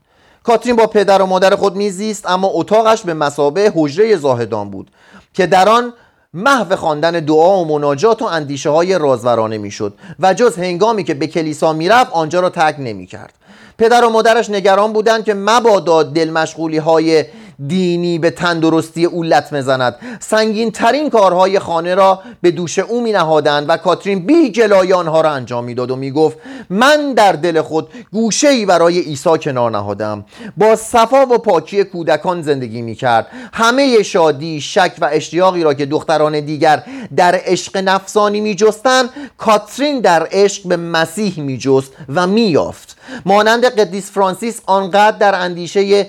[0.43, 4.91] کاترین با پدر و مادر خود میزیست اما اتاقش به مسابه حجره زاهدان بود
[5.35, 5.93] که در آن
[6.35, 11.27] محو خواندن دعا و مناجات و اندیشه های رازورانه می‌شد و جز هنگامی که به
[11.27, 13.35] کلیسا می‌رفت آنجا را ترک نمی‌کرد.
[13.79, 17.25] پدر و مادرش نگران بودند که مبادا دل مشغولی های
[17.67, 23.13] دینی به تندرستی او لطمه زند سنگین ترین کارهای خانه را به دوش او می
[23.13, 26.39] نهادند و کاترین بی جلای آنها را انجام می‌داد و می گفت
[26.71, 30.25] من در دل خود گوشه ای برای عیسی کنار نهادم.
[30.57, 35.87] با صفا و پاکی کودکان زندگی می کرد همه شادی شک و اشتیاقی را که
[35.87, 36.83] دختران دیگر
[37.17, 42.97] در عشق نفسانی می جستن کاترین در عشق به مسیح می جست و می یافت
[43.27, 46.07] مانند قدیس فرانسیس آنقدر در اندیشه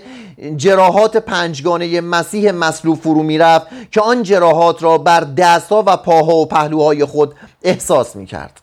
[0.58, 6.46] جراحات پنجگانه مسیح مصلوب فرو می‌رفت که آن جراحات را بر دستها و پاها و
[6.46, 8.62] پهلوهای خود احساس می‌کرد.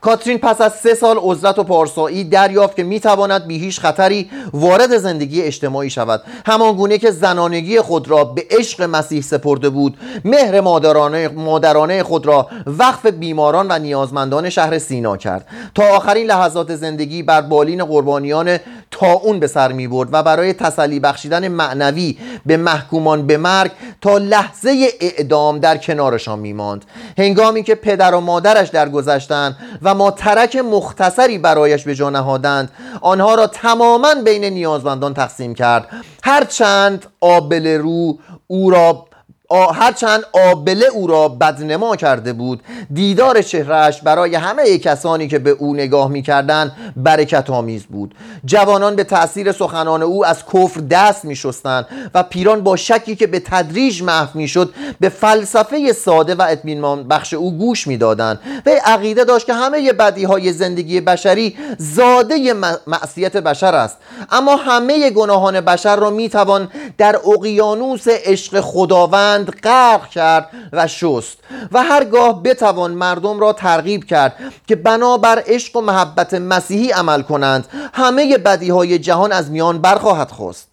[0.00, 4.96] کاترین پس از سه سال عزلت و پارسایی دریافت که می‌تواند بی هیچ خطری وارد
[4.96, 6.22] زندگی اجتماعی شود.
[6.46, 12.26] همان گونه که زنانگی خود را به عشق مسیح سپرده بود مهر مادرانه, مادرانه خود
[12.26, 15.46] را وقف بیماران و نیازمندان شهر سینا کرد.
[15.74, 18.58] تا آخرین لحظات زندگی بر بالین قربانیان
[18.92, 23.70] تا اون به سر می برد و برای تسلی بخشیدن معنوی به محکومان به مرگ
[24.00, 26.84] تا لحظه اعدام در کنارشان می ماند.
[27.18, 33.34] هنگامی که پدر و مادرش درگذشتند و ما ترک مختصری برایش به جا نهادند آنها
[33.34, 35.88] را تماما بین نیازمندان تقسیم کرد.
[36.22, 39.06] هرچند آبل رو او را
[39.56, 42.62] هرچند آبله او را بدنما کرده بود
[42.92, 48.14] دیدار چهرهش برای همه کسانی که به او نگاه می‌کردند برکت آمیز بود.
[48.44, 53.40] جوانان به تأثیر سخنان او از کفر دست میشستند و پیران با شکی که به
[53.40, 58.40] تدریج محو می‌شد به فلسفه ساده و اطمینان بخش او گوش می‌دادند.
[58.66, 62.54] و عقیده داشت که همه بدی های زندگی بشری زاده
[62.86, 63.96] معصیت بشر است.
[64.30, 71.38] اما همه گناهان بشر را می‌توان در اقیانوس عشق خداوند غرق کرد و شست
[71.72, 77.66] و هرگاه بتوان مردم را ترغیب کرد که بنابر عشق و محبت مسیحی عمل کنند
[77.94, 80.68] همه بدی های جهان از میان برخواهد خواست.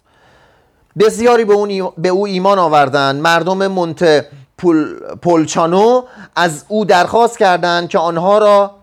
[0.99, 1.55] بسیاری به,
[1.97, 3.21] به او ایمان آوردند.
[3.21, 4.25] مردم مونت
[5.21, 6.03] پولچانو
[6.35, 8.78] از او درخواست کردند که آنها را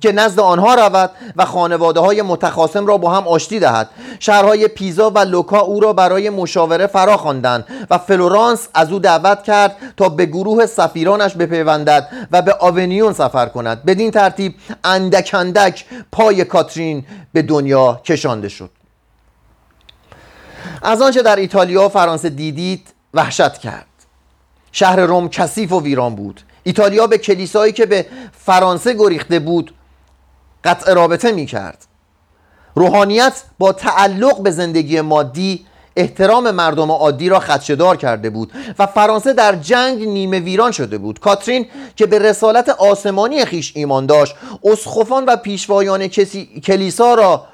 [0.00, 3.90] که نزد آنها رود و خانواده های متخاصم را با هم آشتی دهد.
[4.18, 9.42] شهرهای پیزا و لوکا او را برای مشاوره فرا خواندند و فلورانس از او دعوت
[9.42, 13.84] کرد تا به گروه سفیرانش بپیوندد و به آونیون سفر کند.
[13.84, 14.54] بدین ترتیب
[14.84, 18.70] اندک اندک پای کاترین به دنیا کشانده شد.
[20.82, 23.86] از آنچه در ایتالیا و فرانسه دیدید وحشت کرد.
[24.72, 26.40] شهر روم کثیف و ویران بود.
[26.62, 29.74] ایتالیا به کلیسایی که به فرانسه گریخته بود
[30.64, 31.86] قطع رابطه می کرد
[32.74, 35.66] روحانیت با تعلق به زندگی مادی
[35.96, 41.20] احترام مردم عادی را خدشدار کرده بود و فرانسه در جنگ نیمه ویران شده بود.
[41.20, 41.66] کاترین
[41.96, 46.08] که به رسالت آسمانی خیش ایمان داشت اسخفان و پیشوایان
[46.64, 47.46] کلیسا را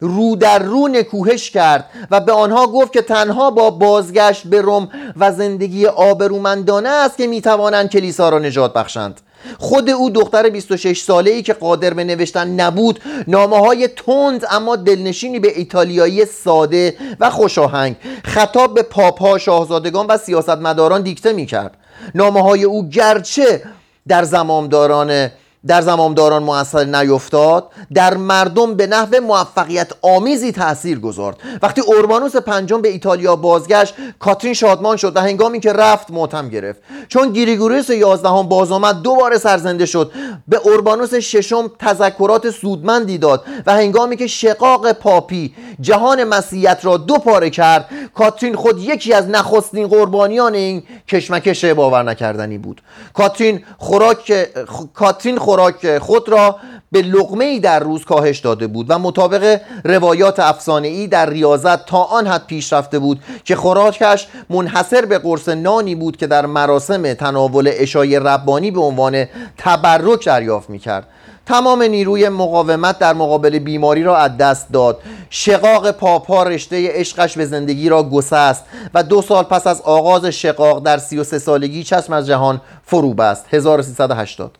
[0.00, 4.88] رو در رو نکوهش کرد و به آنها گفت که تنها با بازگشت به روم
[5.16, 9.20] و زندگی آبرومندانه است که می‌توانند کلیسا را نجات بخشند.
[9.58, 14.76] خود او دختر 26 ساله ای که قادر به نوشتن نبود نامه های تند اما
[14.76, 21.76] دلنشینی به ایتالیایی ساده و خوشاهنگ خطاب به پاپا شاهزادگان و سیاستمداران دیکته می کرد
[22.14, 23.62] نامه های او گرچه
[24.08, 25.30] در زمامداران
[25.66, 31.36] در زمامداران موثر نیفتاد در مردم به نحو موفقیت آمیزی تاثیر گذارد.
[31.62, 36.80] وقتی اوربانوس پنجم به ایتالیا بازگشت کاترین شادمان شد و هنگامی که رفت ماتم گرفت.
[37.08, 40.12] چون گریگوریوس یازدهم باز آمد دوباره سرزنده شد.
[40.48, 47.18] به اوربانوس ششم تذکرات سودمندی داد و هنگامی که شقاق پاپی جهان مسیحیت را دو
[47.18, 52.82] پاره کرد کاترین خود یکی از نخستین قربانیان این کشمکش باور نکردنی بود.
[53.14, 54.48] کاترین خوراک
[54.94, 55.55] کاترین خوراک
[56.00, 56.56] خود را
[56.92, 61.86] به لقمه ای در روز کاهش داده بود و مطابق روایات افسانه ای در ریاضت
[61.86, 66.46] تا آن حد پیش رفته بود که خوراکش منحصر به قرص نانی بود که در
[66.46, 69.24] مراسم تناول اشای ربانی به عنوان
[69.58, 71.06] تبرک دریافت می کرد
[71.46, 74.98] تمام نیروی مقاومت در مقابل بیماری را از دست داد.
[75.30, 80.82] شقاق پاپا رشته عشقش به زندگی را گسست و دو سال پس از آغاز شقاق
[80.82, 84.58] در 33 سالگی چشم از جهان فرو بست 1380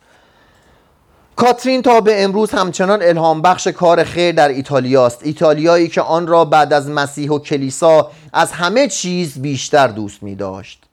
[1.36, 6.44] کاترین تا به امروز همچنان الهام بخش کار خیر در ایتالیاست ایتالیایی که آن را
[6.44, 10.85] بعد از مسیح و کلیسا از همه چیز بیشتر دوست می داشت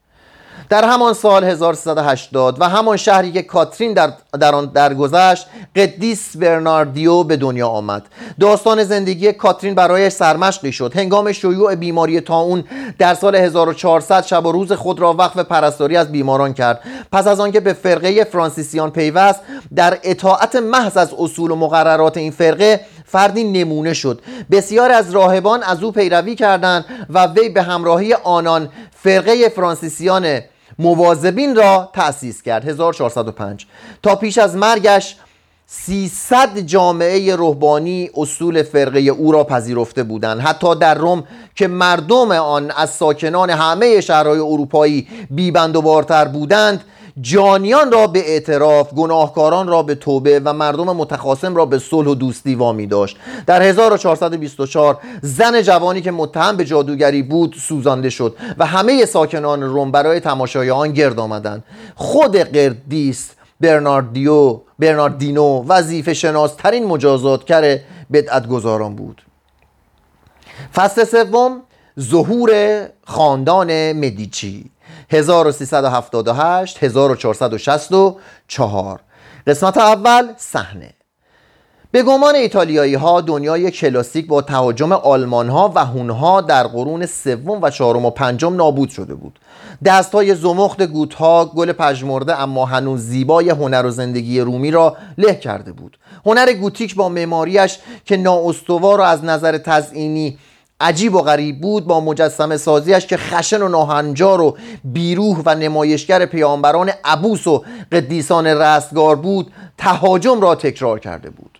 [0.69, 7.23] در همان سال 1380 و همان شهری که کاترین در, در آن درگذشت قدیس برناردیو
[7.23, 8.05] به دنیا آمد.
[8.39, 10.95] داستان زندگی کاترین برای سرمشقی شد.
[10.95, 12.63] هنگام شیوع بیماری تاون
[12.97, 16.79] در سال 1400 شب و روز خود را وقف پرستاری از بیماران کرد.
[17.11, 19.39] پس از آنکه به فرقه فرانسیسیان پیوست
[19.75, 22.79] در اطاعت محض از اصول و مقررات این فرقه
[23.13, 24.21] فردی نمونه شد.
[24.51, 30.39] بسیار از راهبان از او پیروی کردند و وی به همراهی آنان فرقه فرانسیسیان
[30.79, 32.67] مواظبین را تأسیس کرد.
[32.67, 33.65] 1405
[34.03, 35.15] تا پیش از مرگش
[35.67, 40.41] 300 جامعه روحانی اصول فرقه او را پذیرفته بودند.
[40.41, 41.23] حتی در روم
[41.55, 46.83] که مردم آن از ساکنان همه شهرهای اروپایی بیبند و بودند
[47.21, 52.15] جانیان را به اعتراف گناهکاران را به توبه و مردم متخاصم را به صلح و
[52.15, 53.17] دوستی وامی داشت.
[53.47, 59.91] در 1424 زن جوانی که متهم به جادوگری بود سوزانده شد و همه ساکنان روم
[59.91, 61.63] برای تماشای آن گرد آمدند.
[61.95, 67.79] خود قردیس برناردیو برناردینو وظیفه شناسترین مجازاتگر
[68.13, 69.21] بدعت گذاران بود.
[70.75, 71.61] فصل سوم
[71.99, 72.51] ظهور
[73.03, 74.72] خاندان مدیچی.
[75.09, 78.99] 1378 1464
[79.47, 80.93] قسمت اول صحنه.
[81.91, 87.05] به گمان ایتالیایی ها دنیای کلاسیک با تهاجم آلمان ها و هون ها در قرون
[87.05, 89.39] سوم و چهارم و پنجم نابود شده بود.
[89.85, 94.97] دست های زمخت گوت ها گل پژمرده اما هنوز زیبای هنر و زندگی رومی را
[95.17, 95.97] له کرده بود.
[96.25, 100.37] هنر گوتیک با معماریش که نااستوار و از نظر تزئینی
[100.79, 106.25] عجیب و غریب بود با مجسم سازیش که خشن و ناهنجار و بیروح و نمایشگر
[106.25, 111.59] پیامبران عبوس و قدیسان رستگار بود تهاجم را تکرار کرده بود.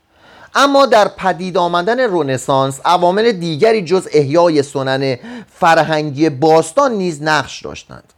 [0.55, 5.17] اما در پدید آمدن رونسانس عوامل دیگری جز احیای سنن
[5.53, 8.13] فرهنگی باستان نیز نقش داشتند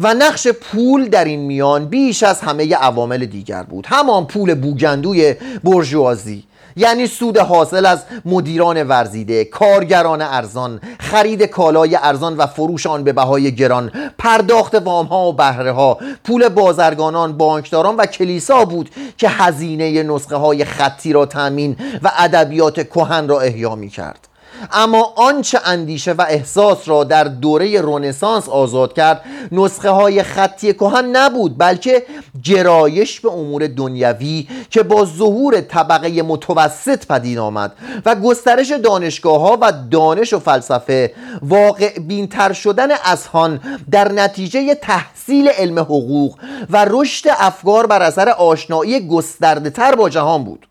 [0.00, 3.86] و نقش پول در این میان بیش از همه عوامل دیگر بود.
[3.86, 6.44] همان پول بوگندوی برجوازی
[6.76, 13.12] یعنی سود حاصل از مدیران ورزیده کارگران ارزان خرید کالای ارزان و فروش آن به
[13.12, 19.28] بهای گران پرداخت وام ها و بهره ها پول بازرگانان بانکداران و کلیسا بود که
[19.28, 24.28] هزینه نسخه های خطی را تامین و ادبیات کهن را احیا می کرد
[24.72, 31.16] اما آنچه اندیشه و احساس را در دوره رونسانس آزاد کرد نسخه های خطی کهن
[31.16, 32.02] نبود بلکه
[32.44, 37.72] گرایش به امور دنیوی که با ظهور طبقه متوسط پدید آمد
[38.06, 43.60] و گسترش دانشگاه ها و دانش و فلسفه واقع بینتر شدن اذهان
[43.90, 46.38] در نتیجه تحصیل علم حقوق
[46.70, 50.66] و رشد افکار بر اثر آشنایی گسترده تر با جهان بود.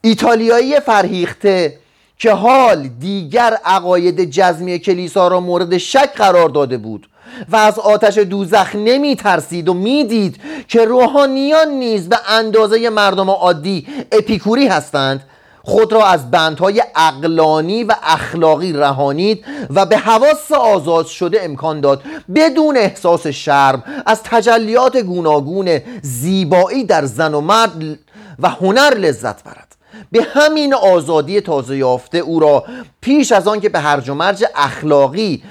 [0.00, 1.78] ایتالیایی فرهیخته
[2.20, 7.08] که حال دیگر عقاید جزمی کلیسا را مورد شک قرار داده بود
[7.48, 13.86] و از آتش دوزخ نمی ترسید و می‌دید که روحانیان نیز به اندازه مردم عادی
[14.12, 15.22] اپیکوری هستند
[15.62, 22.02] خود را از بندهای اقلانی و اخلاقی رهانید و به حواس آزاد شده امکان داد
[22.34, 27.98] بدون احساس شرم از تجلیات گوناگون زیبایی در زن و مرد
[28.38, 29.69] و هنر لذت برد.
[30.12, 32.64] به همین آزادی تازه یافته او را
[33.00, 35.42] پیش از آن که به هرج و مرج اخلاقی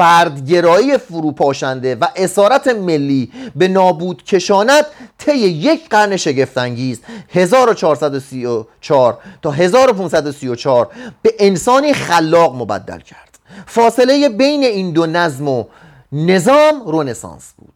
[0.00, 4.84] فردگرایی فروپاشنده و اسارت ملی به نابود کشاند
[5.18, 10.88] طی یک قرن شگفتانگیز 1434 تا 1534
[11.22, 13.38] به انسانی خلاق مبدل کرد.
[13.66, 15.64] فاصله بین این دو نظم و
[16.12, 17.72] نظام رونسانس بود.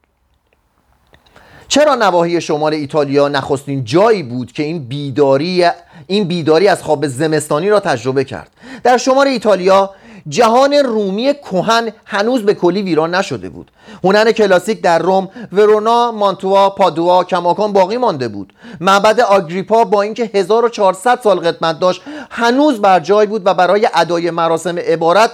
[1.69, 5.65] چرا نواحی شمال ایتالیا نخستین جایی بود که این بیداری
[6.07, 8.51] این بیداری از خواب زمستانی را تجربه کرد.
[8.85, 9.91] در شمال ایتالیا
[10.29, 13.71] جهان رومی کهن هنوز به کلی ویران نشده بود.
[14.05, 18.53] هنر کلاسیک در روم ورونا مانتوا پادوا کماکان باقی مانده بود.
[18.81, 24.31] معبد آگریپا با اینکه 1400 سال قدمت داشت هنوز بر جای بود و برای ادای
[24.31, 25.31] مراسم عبارت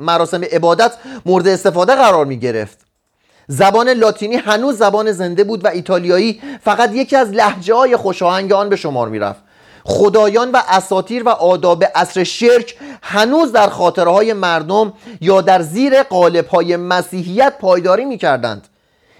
[0.00, 0.92] مراسم عبادت
[1.26, 2.78] مورد استفاده قرار می گرفت.
[3.48, 7.94] زبان لاتینی هنوز زبان زنده بود و ایتالیایی فقط یکی از لحجه های
[8.52, 9.40] آن به شمار می رفت.
[9.84, 16.02] خدایان و اساتیر و آداب عصر شرک هنوز در خاطره های مردم یا در زیر
[16.02, 18.68] قالب های مسیحیت پایداری می کردند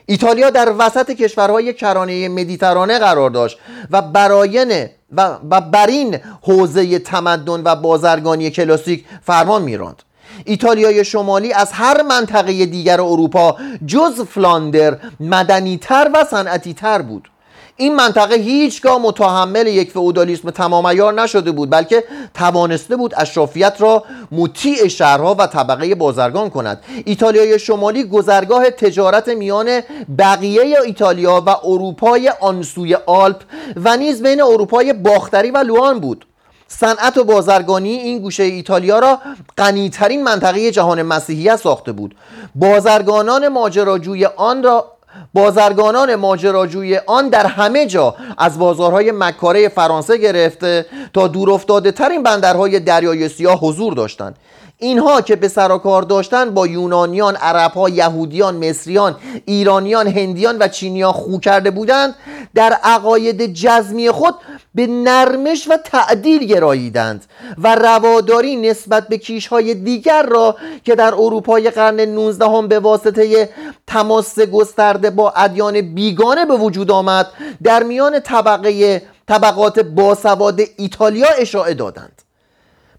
[0.06, 3.58] ایتالیا در وسط کشورهای کرانه مدیترانه قرار داشت
[3.90, 4.86] و براین
[5.16, 10.02] و, بر این حوزه تمدن و بازرگانی کلاسیک فرمان میراند.
[10.44, 13.56] ایتالیای شمالی از هر منطقه دیگر اروپا
[13.86, 17.28] جز فلاندر مدنیتر و صنعتیتر بود.
[17.76, 22.04] این منطقه هیچگاه متحمل یک فئودالیسم تمام ایار نشده بود بلکه
[22.34, 26.80] توانسته بود اشرافیت را مطیع شهرها و طبقه بازرگان کند.
[27.04, 29.80] ایتالیای شمالی گذرگاه تجارت میان
[30.18, 33.42] بقیه ایتالیا و اروپای آنسوی آلپ
[33.76, 36.26] و نیز بین اروپای باختری و لوان بود.
[36.68, 39.18] صنعت و بازرگانی این گوشه ایتالیا را
[39.58, 42.14] غنیترین منطقه جهان مسیحیت ساخته بود.
[42.54, 44.93] بازرگانان ماجراجوی آن را
[45.34, 52.80] بازرگانان ماجراجوی آن در همه جا از بازارهای مکاره فرانسه گرفته تا دورافتاده ترین بندرهای
[52.80, 54.36] دریای سیاه حضور داشتند.
[54.78, 61.12] اینها که به سر کار داشتن با یونانیان، عربها، یهودیان، مصریان، ایرانیان، هندیان و چینیان
[61.12, 62.14] خو کرده بودند
[62.54, 64.34] در عقاید جزمی خود
[64.74, 67.24] به نرمش و تعدیل گراییدند
[67.58, 73.48] و رواداری نسبت به کیشهای دیگر را که در اروپای قرن 19 هم به واسطه
[73.86, 77.26] تماس گسترده با ادیان بیگانه به وجود آمد
[77.62, 82.23] در میان طبقه طبقات باسواد ایتالیا اشاعه دادند.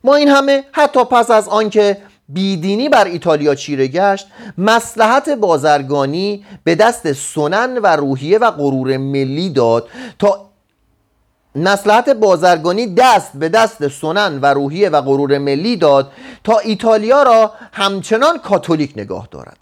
[0.05, 1.97] ما این همه حتی پس از آنکه
[2.29, 4.27] بیدینی بر ایتالیا چیره گشت
[4.57, 9.89] مسلحت بازرگانی به دست سنن و روحیه و غرور ملی داد
[10.19, 10.49] تا
[11.55, 16.11] مسلحت بازرگانی دست به دست سنن و روحیه و غرور ملی داد
[16.43, 19.57] تا ایتالیا را همچنان کاتولیک نگاه دارد.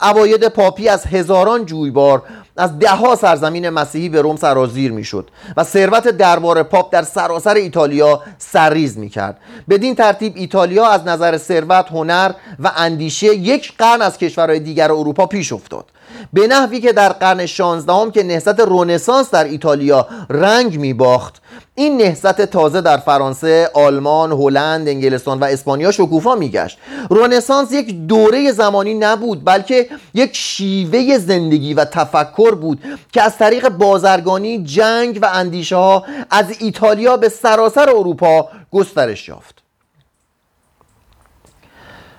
[0.00, 2.22] اواید پاپی از هزاران جویبار
[2.56, 8.22] از دهها سرزمین مسیحی به روم سرازیر می‌شد و ثروت دربار پاپ در سراسر ایتالیا
[8.38, 9.38] سرریز می‌کرد.
[9.68, 15.26] بدین ترتیب ایتالیا از نظر ثروت هنر و اندیشه یک قرن از کشورهای دیگر اروپا
[15.26, 15.84] پیش افتاد.
[16.32, 21.42] به نحوی که در قرن 16 که نهضت رونسانس در ایتالیا رنگ می باخت
[21.78, 26.78] این نهضت تازه در فرانسه، آلمان، هلند، انگلستان و اسپانیا شکوفا میگشت.
[27.10, 32.80] رونسانس یک دوره زمانی نبود بلکه یک شیوه زندگی و تفکر بود
[33.12, 39.65] که از طریق بازرگانی، جنگ و اندیشه ها از ایتالیا به سراسر اروپا گسترش یافت.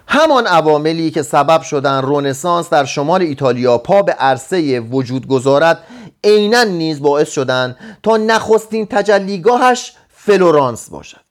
[0.07, 5.83] همان عواملی که سبب شدند رونسانس در شمال ایتالیا پا به عرصه وجود گذارد
[6.23, 11.21] عینا نیز باعث شدند تا نخستین تجلیگاهش فلورانس باشد.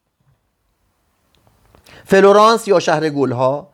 [2.05, 3.69] فلورانس یا شهر گلها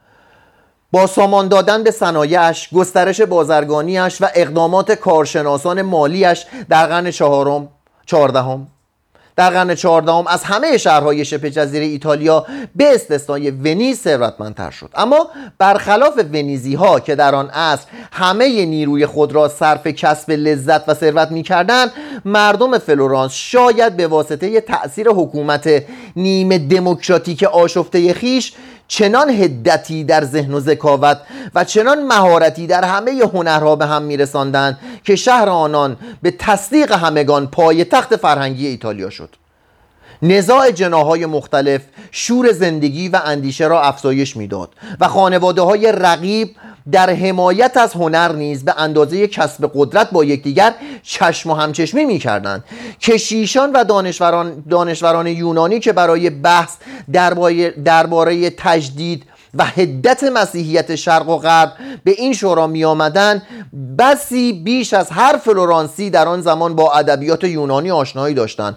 [0.92, 7.68] با سامان دادن به صنایعش گسترش بازرگانیش و اقدامات کارشناسان مالیش در قرن چهارم
[8.06, 8.66] چهاردهم
[9.36, 14.90] در قرن چهاردهم از همه شهرهای شبه جزیره ایتالیا به استثنای ونیز ثروتمندتر شد.
[14.94, 20.88] اما برخلاف ونیزی ها که در آن عصر همه نیروی خود را صرف کسب لذت
[20.88, 21.92] و ثروت می‌کردند
[22.24, 25.82] مردم فلورانس شاید به واسطه تأثیر حکومت
[26.16, 28.52] نیمه دموکراتیک آشفته خیش
[28.88, 31.20] چنان هدتی در ذهن و ذکاوت
[31.54, 37.46] و چنان مهارتی در همه هنرها به هم میرساندند که شهر آنان به تصدیق همگان
[37.46, 39.28] پای تخت فرهنگی ایتالیا شد.
[40.22, 44.70] نزاع جناهای مختلف شور زندگی و اندیشه را افزایش می‌داد
[45.00, 46.56] و خانواده های رقیب
[46.92, 52.18] در حمایت از هنر نیز به اندازه کسب قدرت با یکدیگر چشم و همچشمی می
[52.18, 52.64] کردند
[53.00, 56.76] کشیشان و دانشوران, دانشوران یونانی که برای بحث
[57.84, 59.24] درباره تجدید
[59.54, 61.72] و هدت مسیحیت شرق و غرب
[62.04, 63.42] به این شورا می آمدند
[63.98, 68.76] بسی بیش از هر فلورانسی در آن زمان با ادبیات یونانی آشنایی داشتند.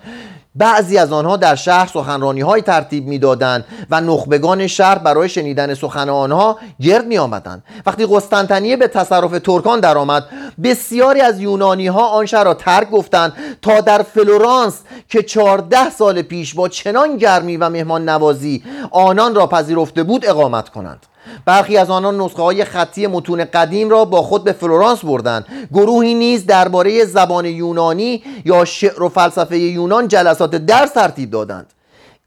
[0.55, 6.09] بعضی از آنها در شهر سخنرانی هایی ترتیب می‌دادند و نخبگان شهر برای شنیدن سخن
[6.09, 10.25] آنها گرد می آمدند وقتی قسطنطنیه به تصرف ترکان درآمد
[10.63, 16.21] بسیاری از یونانی ها آن شهر را ترک گفتند تا در فلورانس که چهارده سال
[16.21, 21.05] پیش با چنان گرمی و مهمان نوازی آنان را پذیرفته بود اقامت کنند.
[21.45, 25.45] برخی از آنان نسخه های خطی متون قدیم را با خود به فلورانس بردند.
[25.73, 31.73] گروهی نیز درباره زبان یونانی یا شعر و فلسفه یونان جلسات درس ترتیب دادند.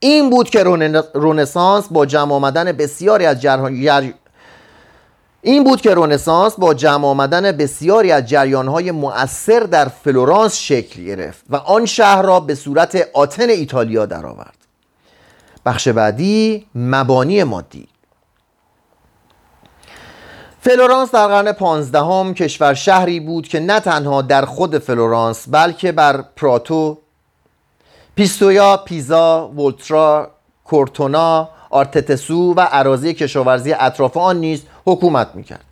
[0.01, 0.63] این بود که
[1.15, 4.11] رونسانس با جمع آمدن بسیاری از جر...
[5.43, 11.45] این بود که رونسانس با جمع آمدن بسیاری از جریانهای مؤثر در فلورانس شکل گرفت
[11.51, 14.55] و آن شهر را به صورت آتن ایتالیا درآورد.
[15.67, 17.89] بخش بعدی مبانی مادی.
[20.61, 26.25] فلورانس در قرن پانزدهم کشور شهری بود که نه تنها در خود فلورانس بلکه بر
[26.37, 26.99] پراتو
[28.15, 30.31] پیستویا، پیزا، ولترا،
[30.65, 35.65] کورتونا، آرتتسو و اراضی کشاورزی اطراف آن نیز حکومت می‌کرد.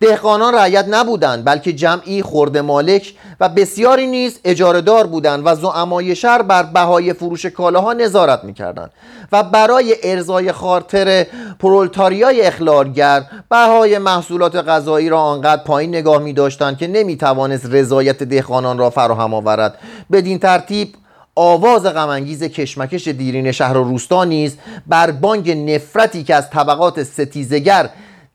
[0.00, 6.16] دهقانان رعیت نبودند بلکه جمعی خرده مالک و بسیاری نیز اجاره دار بودند و زعمای
[6.16, 8.90] شهر بر بهای فروش کالاها نظارت می‌کردند
[9.32, 11.26] و برای ارضای خاطر
[11.58, 18.22] پرولتاریای اخلالگر بهای محصولات غذایی را آنقدر پایین نگاه می داشتند که نمی توانست رضایت
[18.22, 19.78] دهقانان را فراهم آورد.
[20.12, 20.94] بدین ترتیب
[21.34, 27.90] آواز غم‌انگیز کشمکش دیرین شهر و روستا نیز بر بانگ نفرتی که از طبقات ستیزگر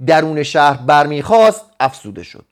[0.07, 2.45] درون شهر برمیخاست افزوده شد.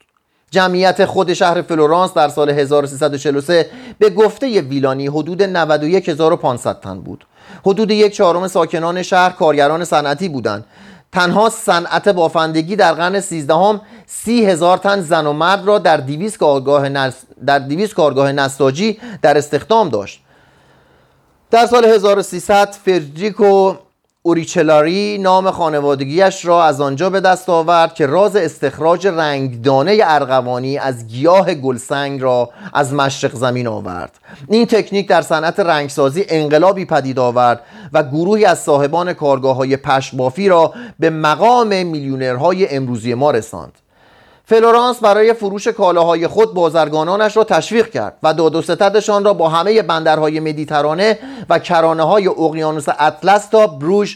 [0.52, 3.70] جمعیت خود شهر فلورانس در سال 1343
[4.00, 7.26] به گفته ویلانی حدود 91500 تن بود.
[7.66, 10.66] حدود یک چهارم ساکنان شهر کارگران صنعتی بودند.
[11.12, 16.38] تنها صنعت بافندگی در قرن سیزدهم سی هزار تن زن و مرد را در دیویس
[16.38, 16.89] کارگاه,
[17.45, 20.22] در دیویس کارگاه نساجی در استخدام داشت.
[21.52, 23.74] در سال 1300 فردریکو
[24.22, 31.07] اوریچلاری نام خانوادگیش را از آنجا به دست آورد که راز استخراج رنگدانه ارغوانی از
[31.07, 34.20] گیاه گلسنگ را از مشرق زمین آورد.
[34.47, 37.61] این تکنیک در صنعت رنگسازی انقلابی پدید آورد
[37.93, 43.74] و گروهی از صاحبان کارگاه های پشم‌بافی را به مقام میلیونرهای امروزی ما رساند.
[44.50, 49.50] فلورانس برای فروش کالاهای خود بازرگانانش را تشویق کرد و داد و ستدشان را با
[49.50, 51.20] همه بندرهای مدیترانه
[51.50, 54.16] و کرانه های اقیانوس اطلس تا بروژ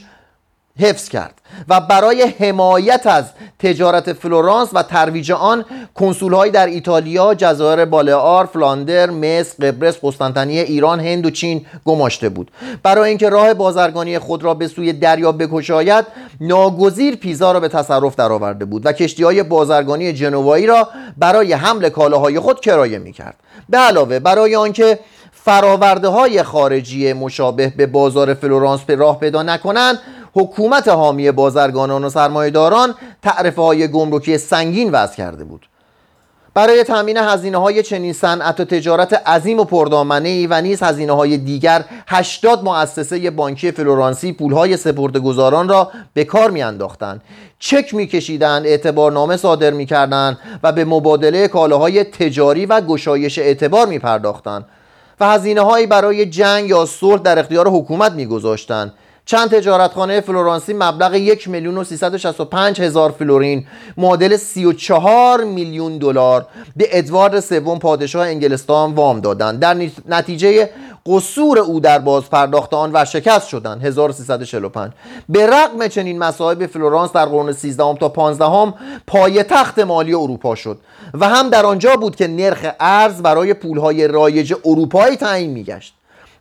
[0.80, 1.34] حفظ کرد
[1.70, 3.26] و برای حمایت از
[3.60, 5.66] تجارت فلورانس و ترویج آن
[5.96, 12.52] کنسولهایی در ایتالیا، جزایر بالئار، فلاندر، مصر، قبرس، قسطنطنیه، ایران، هند و چین گماشته بود.
[12.84, 16.06] برای اینکه راه بازرگانی خود را به سوی دریا بکشاید،
[16.42, 21.90] ناگزیر پیزا را به تصرف درآورده بود و کشتی های بازرگانی جنوایی را برای حمل
[21.90, 23.36] کالاهای خود کرایه می‌کرد.
[23.70, 25.00] به علاوه برای آنکه
[25.32, 30.00] فراورده های خارجی مشابه به بازار فلورانس به راه پیدا نکنند
[30.34, 35.68] حکومت حامی بازرگانان و سرمایهداران تعرفه های گمرکی سنگین وضع کرده بود.
[36.54, 41.14] برای تامین هزینه های چنین صنعت و تجارت عظیم و پردامنه ای و نیز هزینه
[41.14, 44.78] های دیگر 80 مؤسسه بانکی فلورانسی پول های
[45.24, 47.22] گذاران را به کار میانداختند.
[47.60, 54.66] چک میکشیدند اعتبارنامه صادر می‌کردند و به مبادله کالاهای تجاری و گشایش اعتبار میپرداختند
[55.20, 58.94] و هزینه برای جنگ یا صلح در اختیار حکومت میگذاشتند.
[59.26, 63.68] چند تجارتخانه فلورانسی مبلغ یک میلیون و پنج هزار فلورین
[63.98, 66.46] معادل 34 میلیون دلار
[66.76, 69.60] به ادوارد سوم پادشاه انگلستان وام دادند.
[69.60, 70.70] در نتیجه
[71.06, 74.92] قصور او در باز پرداخت آن ورشکست شدند 1345
[75.30, 78.74] به رغم چنین مصائب فلورانس در قرن 13 تا 15
[79.08, 80.80] پای تخت مالی اروپا شد
[81.14, 85.96] و هم در آنجا بود که نرخ ارز برای پولهای رایج اروپایی تعیین میگشت.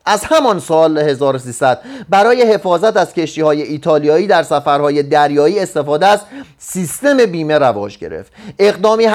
[0.05, 6.21] از همان سال 1300 برای حفاظت از کشتی های ایتالیایی در سفرهای دریایی استفاده از
[6.59, 8.33] سیستم بیمه رواج گرفت.
[8.59, 9.07] اقدامی,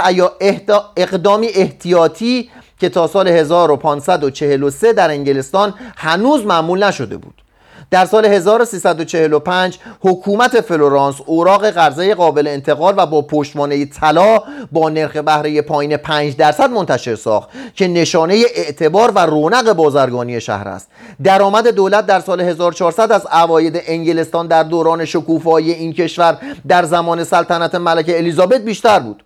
[0.98, 7.47] اقدامی احتیاطی که تا سال 1543 در انگلستان هنوز معمول نشده بود.
[7.92, 14.40] در سال 1345 حکومت فلورانس اوراق قرضه قابل انتقال و با پشتوانه طلا
[14.72, 20.68] با نرخ بهره پایین 5 درصد منتشر ساخت که نشانه اعتبار و رونق بازرگانی شهر
[20.68, 20.90] است.
[21.24, 27.24] درآمد دولت در سال 1400 از عواید انگلستان در دوران شکوفایی این کشور در زمان
[27.24, 29.24] سلطنت ملکه الیزابت بیشتر بود.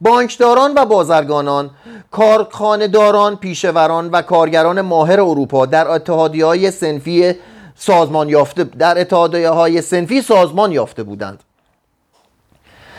[0.00, 1.70] بانکداران و بازرگانان
[2.10, 7.34] کارخانهداران پیشوران و کارگران ماهر اروپا در اتحادی های سنفی
[7.76, 11.42] سازمان یافته در اتحادیه های سنفی سازمان یافته بودند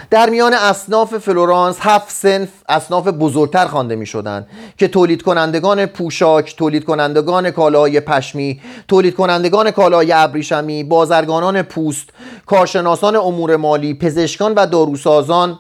[0.09, 4.47] در میان اصناف فلورانس هفت سنف اصناف بزرگتر خوانده می شدند
[4.78, 12.09] که تولید کنندگان پوشاک، تولید کنندگان کالاهای پشمی، تولید کنندگان کالاهای ابریشمی، بازرگانان پوست،
[12.45, 15.59] کارشناسان امور مالی، پزشکان و داروسازان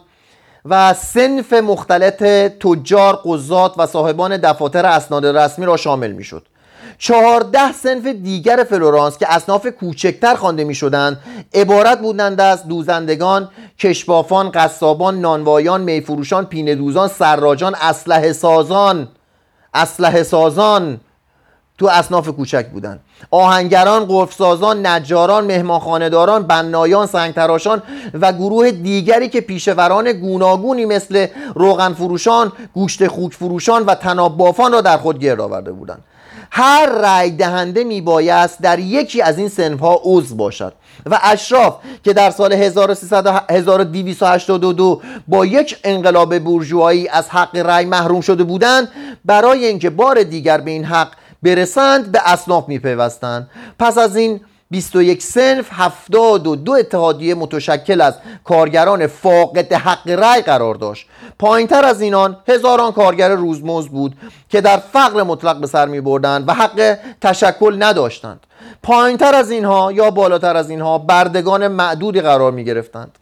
[0.65, 2.23] و سنف مختلط
[2.59, 6.45] تجار، قضات و صاحبان دفاتر اسناد رسمی را شامل می شد.
[6.97, 11.19] چهارده سنف دیگر فلورانس که اصناف کوچکتر خوانده می شدند
[11.53, 19.07] عبارت بودند از دوزندگان، کشبافان، قصابان، نانوایان، میفروشان، پینه دوزان، سراجان، اسلحه سازان
[19.73, 20.99] اسلحه سازان
[21.77, 22.99] تو اصناف کوچک بودن
[23.31, 27.83] آهنگران، قفسازان، نجاران، مهمانخانهداران، بنایان، سنگتراشان
[28.13, 34.71] و گروه دیگری که پیشوران گوناگونی مثل روغن فروشان، گوشت خوک فروشان و تناب بافان
[34.71, 36.03] را در خود گرد آورده بودند.
[36.51, 40.73] هر رای دهنده می بایست در یکی از این سنف ها عضو باشد.
[41.05, 48.43] و اشراف که در سال 1282 با یک انقلاب بورژوایی از حق رای محروم شده
[48.43, 48.87] بودند
[49.25, 51.07] برای اینکه بار دیگر به این حق
[51.43, 53.49] برسند به اصناف میپیوستند.
[53.79, 54.41] پس از این
[54.71, 58.13] 21 سنف 72 اتحادیه متشکل از
[58.43, 61.07] کارگران فاقد حق رأی قرار داشت.
[61.39, 64.17] پایینتر از اینان هزاران کارگر روزمزد بود
[64.49, 68.39] که در فقر مطلق به سر می بردند و حق تشکل نداشتند.
[68.83, 73.17] پایینتر از اینها یا بالاتر از اینها بردگان معدودی قرار می گرفتند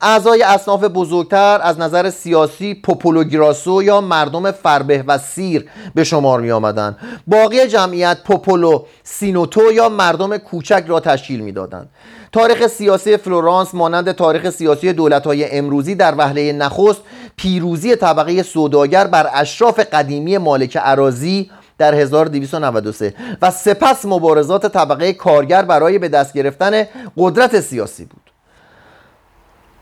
[0.00, 6.40] اعضای اصناف بزرگتر از نظر سیاسی popolo grasso یا مردم فربه و سیر به شمار
[6.40, 6.96] می آمدند.
[7.26, 11.88] باقی جمعیت popolo minuto یا مردم کوچک را تشکیل می دادن.
[12.32, 17.00] تاریخ سیاسی فلورانس مانند تاریخ سیاسی دولت‌های امروزی در وهله نخست
[17.36, 25.62] پیروزی طبقه سوداگر بر اشراف قدیمی مالک اراضی در 1293 و سپس مبارزات طبقه کارگر
[25.62, 26.84] برای به دست گرفتن
[27.16, 28.25] قدرت سیاسی بود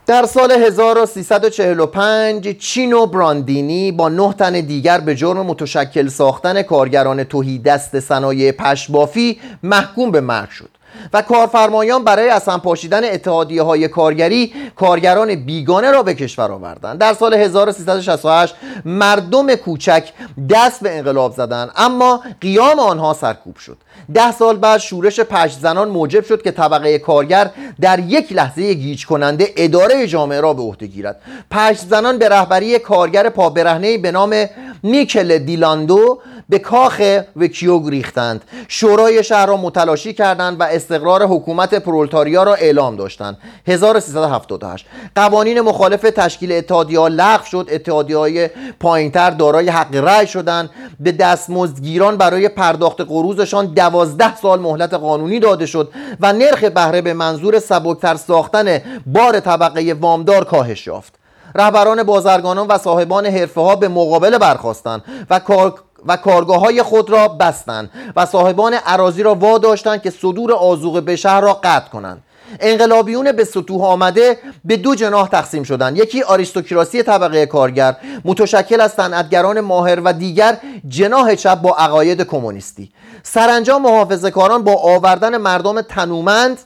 [0.07, 7.59] در سال 1345 چینو براندینی با نه تن دیگر به جرم متشکل ساختن کارگران توهی
[7.59, 10.69] دست صنایع پشبافی محکوم به مرگ شد.
[11.13, 16.99] و کارفرمایان برای اصلا پاشیدن اتحادیه های کارگری کارگران بیگانه را به کشور آوردند.
[16.99, 20.09] در سال 1368 مردم کوچک
[20.49, 23.77] دست به انقلاب زدند اما قیام آنها سرکوب شد.
[24.13, 29.05] ده سال بعد شورش پشت زنان موجب شد که طبقه کارگر در یک لحظه گیج
[29.05, 31.21] کننده اداره جامعه را به عهده گیرد.
[31.51, 34.45] پشت زنان به رهبری کارگر پابرهنه به نام
[34.85, 36.19] میکل دیلاندو
[36.49, 37.01] به کاخ
[37.35, 38.41] وکیوگ ریختند.
[38.67, 43.37] شورای شهر را متلاشی کردند و استقرار حکومت پرولتاریا را اعلام داشتند.
[43.67, 47.67] 1378 قوانین مخالف تشکیل اتحادیه ها لغو شد.
[47.71, 50.69] اتحادیه های پایینتر دارای حق رأی شدند.
[50.99, 57.13] به دستمزدگیران برای پرداخت قروضشان دوازده سال مهلت قانونی داده شد و نرخ بهره به
[57.13, 61.24] منظور سبکتر ساختن بار طبقه وامدار کاهش یافت.
[61.55, 65.73] رهبران بازرگانان و صاحبان حرفه ها به مقابل برخواستند و کار
[66.07, 71.15] و کارگاه های خود را بستند و صاحبان عراضی را واداشتند که صدور آزوغ به
[71.15, 72.23] شهر را قطع کنند.
[72.59, 75.97] انقلابیون به سطوح آمده به دو جناح تقسیم شدند.
[75.97, 82.91] یکی آریستوکراسی طبقه کارگر متشکل از صنعتگران ماهر و دیگر جناح چپ با عقاید کمونیستی.
[83.23, 86.59] سرانجام محافظه کاران با آوردن مردم تنومند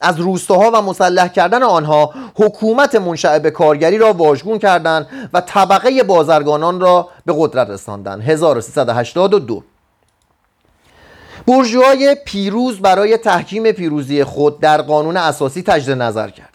[0.00, 6.02] از روستاها و مسلح کردن آنها حکومت منشأ به کارگری را واژگون کردند و طبقه
[6.02, 8.22] بازرگانان را به قدرت رساندند.
[8.22, 9.62] 1382
[11.46, 16.50] بورژوای پیروز برای تحکیم پیروزی خود در قانون اساسی تجدید نظر کرد.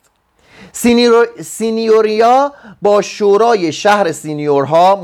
[1.41, 4.95] سینیوریا با شورای شهر سینیورها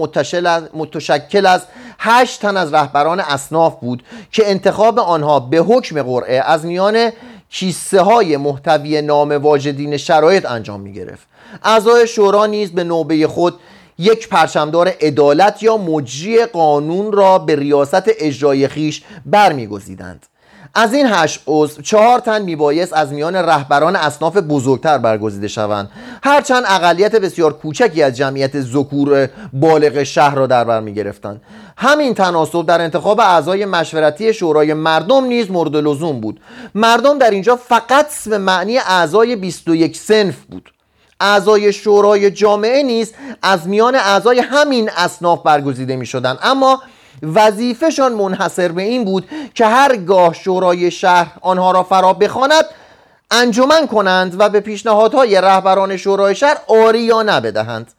[0.74, 1.62] متشکل از
[2.00, 7.12] هشت تن از رهبران اصناف بود که انتخاب آنها به حکم قرعه از میان
[7.52, 11.28] کیسه های محتوی نام واجدین شرایط انجام می گرفت
[11.64, 13.60] اعضای شورا نیز به نوبه خود
[13.98, 20.26] یک پرچمدار عدالت یا مجری قانون را به ریاست اجرای خیش برمیگزیدند.
[20.74, 25.90] از این هشت عضو چهار تن میبایست از میان رهبران اصناف بزرگتر برگزیده شوند.
[26.24, 31.42] هرچند اقلیت بسیار کوچکی از جمعیت ذکور بالغ شهر را در بر می‌گرفتند.
[31.78, 36.40] همین تناسب در انتخاب اعضای مشورتی شورای مردم نیز مورد لزوم بود.
[36.76, 40.72] مردم در اینجا فقط به معنی اعضای 21 سنف بود.
[41.20, 46.38] اعضای شورای جامعه نیز از میان اعضای همین اصناف برگزیده می شدن.
[46.42, 46.82] اما
[47.24, 52.66] وظیفهشان منحصر به این بود که هرگاه شورای شهر آنها را فرا بخواند
[53.32, 57.92] انجمن کنند و به پیشنهادهای رهبران شورای شهر آری یا نبدهند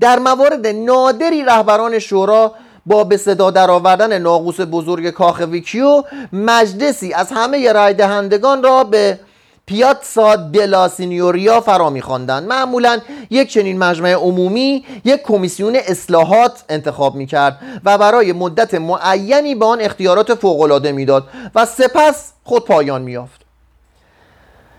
[0.00, 2.52] در موارد نادری رهبران شورا
[2.86, 6.02] با به صدا درآوردن ناقوس بزرگ کاخ ویکیو
[6.32, 9.18] مجلسی از همه رای دهندگان را به
[9.66, 12.48] پیاتسا دلا سینیوریا فرا میخواندند.
[12.48, 13.00] معمولا
[13.30, 19.80] یک چنین مجمع عمومی یک کمیسیون اصلاحات انتخاب می‌کرد و برای مدت معینی به آن
[19.80, 23.42] اختیارات فوقالعاده می‌داد و سپس خود پایان میافت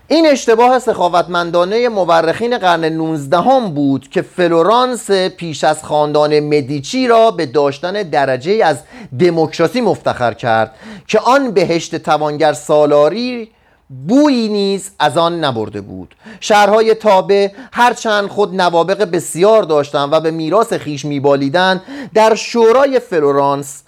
[0.08, 7.30] این اشتباه سخاوتمندانه مورخین قرن 19 هم بود که فلورانس پیش از خاندان مدیچی را
[7.30, 8.78] به داشتن درجه از
[9.20, 10.74] دموکراسی مفتخر کرد
[11.06, 13.50] که آن بهشت توانگر سالاری
[13.88, 16.14] بویی نیز از آن نبرده بود.
[16.40, 21.82] شهرهای تابع هرچند خود نوابق بسیار داشتند و به میراث خیش میبالیدند
[22.14, 23.83] در شورای فلورانس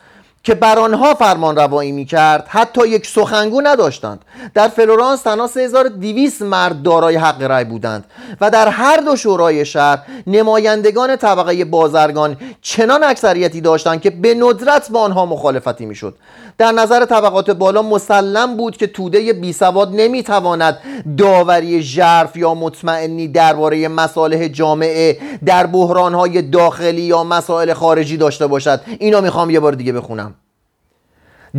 [0.47, 4.25] که بر آنها فرمان روایی می کرد حتی یک سخنگو نداشتند.
[4.55, 8.05] در فلورانس تنها 3200 مرد دارای حق رأی بودند
[8.41, 14.91] و در هر دو شورای شهر نمایندگان طبقه بازرگان چنان اکثریتی داشتند که به ندرت
[14.91, 16.15] با آنها مخالفتی می‌شد.
[16.59, 20.79] در نظر طبقات بالا مسلم بود که توده بی سواد نمی‌تواند
[21.19, 28.81] داوری ژرف یا مطمئنی درباره مصالح جامعه در بحرانهای داخلی یا مسائل خارجی داشته باشد.
[28.99, 30.35] اینا می‌خوام یه بار دیگه بخونم.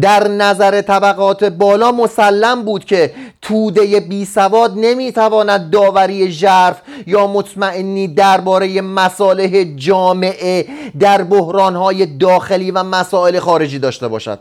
[0.02, 8.08] در نظر طبقات بالا مسلم بود که توده بی سواد نمی‌تواند داوری ژرف یا مطمئنی
[8.08, 10.66] درباره مصالح جامعه
[11.00, 14.39] در بحرانهای داخلی و مسائل خارجی داشته باشد.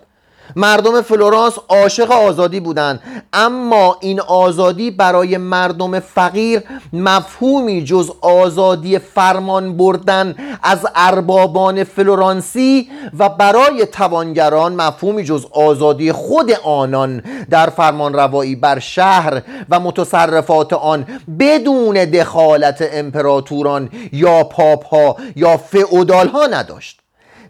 [0.57, 3.01] مردم فلورانس عاشق آزادی بودند.
[3.33, 12.89] اما این آزادی برای مردم فقیر مفهومی جز آزادی فرمان بردن از اربابان فلورانسی
[13.19, 20.73] و برای توانگران مفهومی جز آزادی خود آنان در فرمان روایی بر شهر و متصرفات
[20.73, 21.07] آن
[21.39, 27.06] بدون دخالت امپراتوران یا پاپ ها یا فئودال ها نداشت.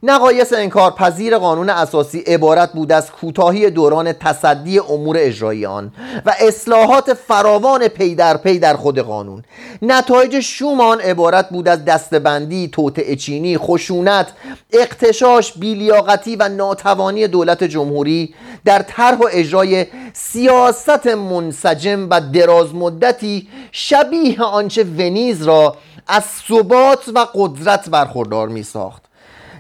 [0.09, 5.93] نقایص انکار پذیر قانون اساسی عبارت بود از کوتاهی دوران تصدی امور اجرایی آن
[6.27, 9.43] و اصلاحات فراوان پی در پی در خود قانون.
[9.83, 14.27] نتایج شومان عبارت بود از دستبندی توطعه چینی خشونت
[14.73, 18.35] اقتشاش بیلیاقتی و ناتوانی دولت جمهوری
[18.65, 25.77] در طرح و اجرای سیاست منسجم و دراز مدتی شبیه آنچه ونیز را
[26.09, 29.06] از ثبات و قدرت برخوردار می ساخت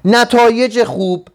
[0.09, 1.29] نتایج خوب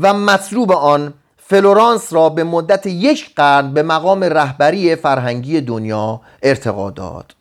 [0.00, 6.90] و مطلوب آن فلورانس را به مدت یک قرن به مقام رهبری فرهنگی دنیا ارتقا
[6.90, 7.34] داد.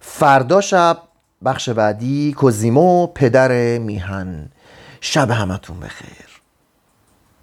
[0.00, 0.98] فردا شب
[1.44, 4.48] بخش بعدی کوزیمو پدر میهن.
[5.00, 6.29] شب همتون بخیر.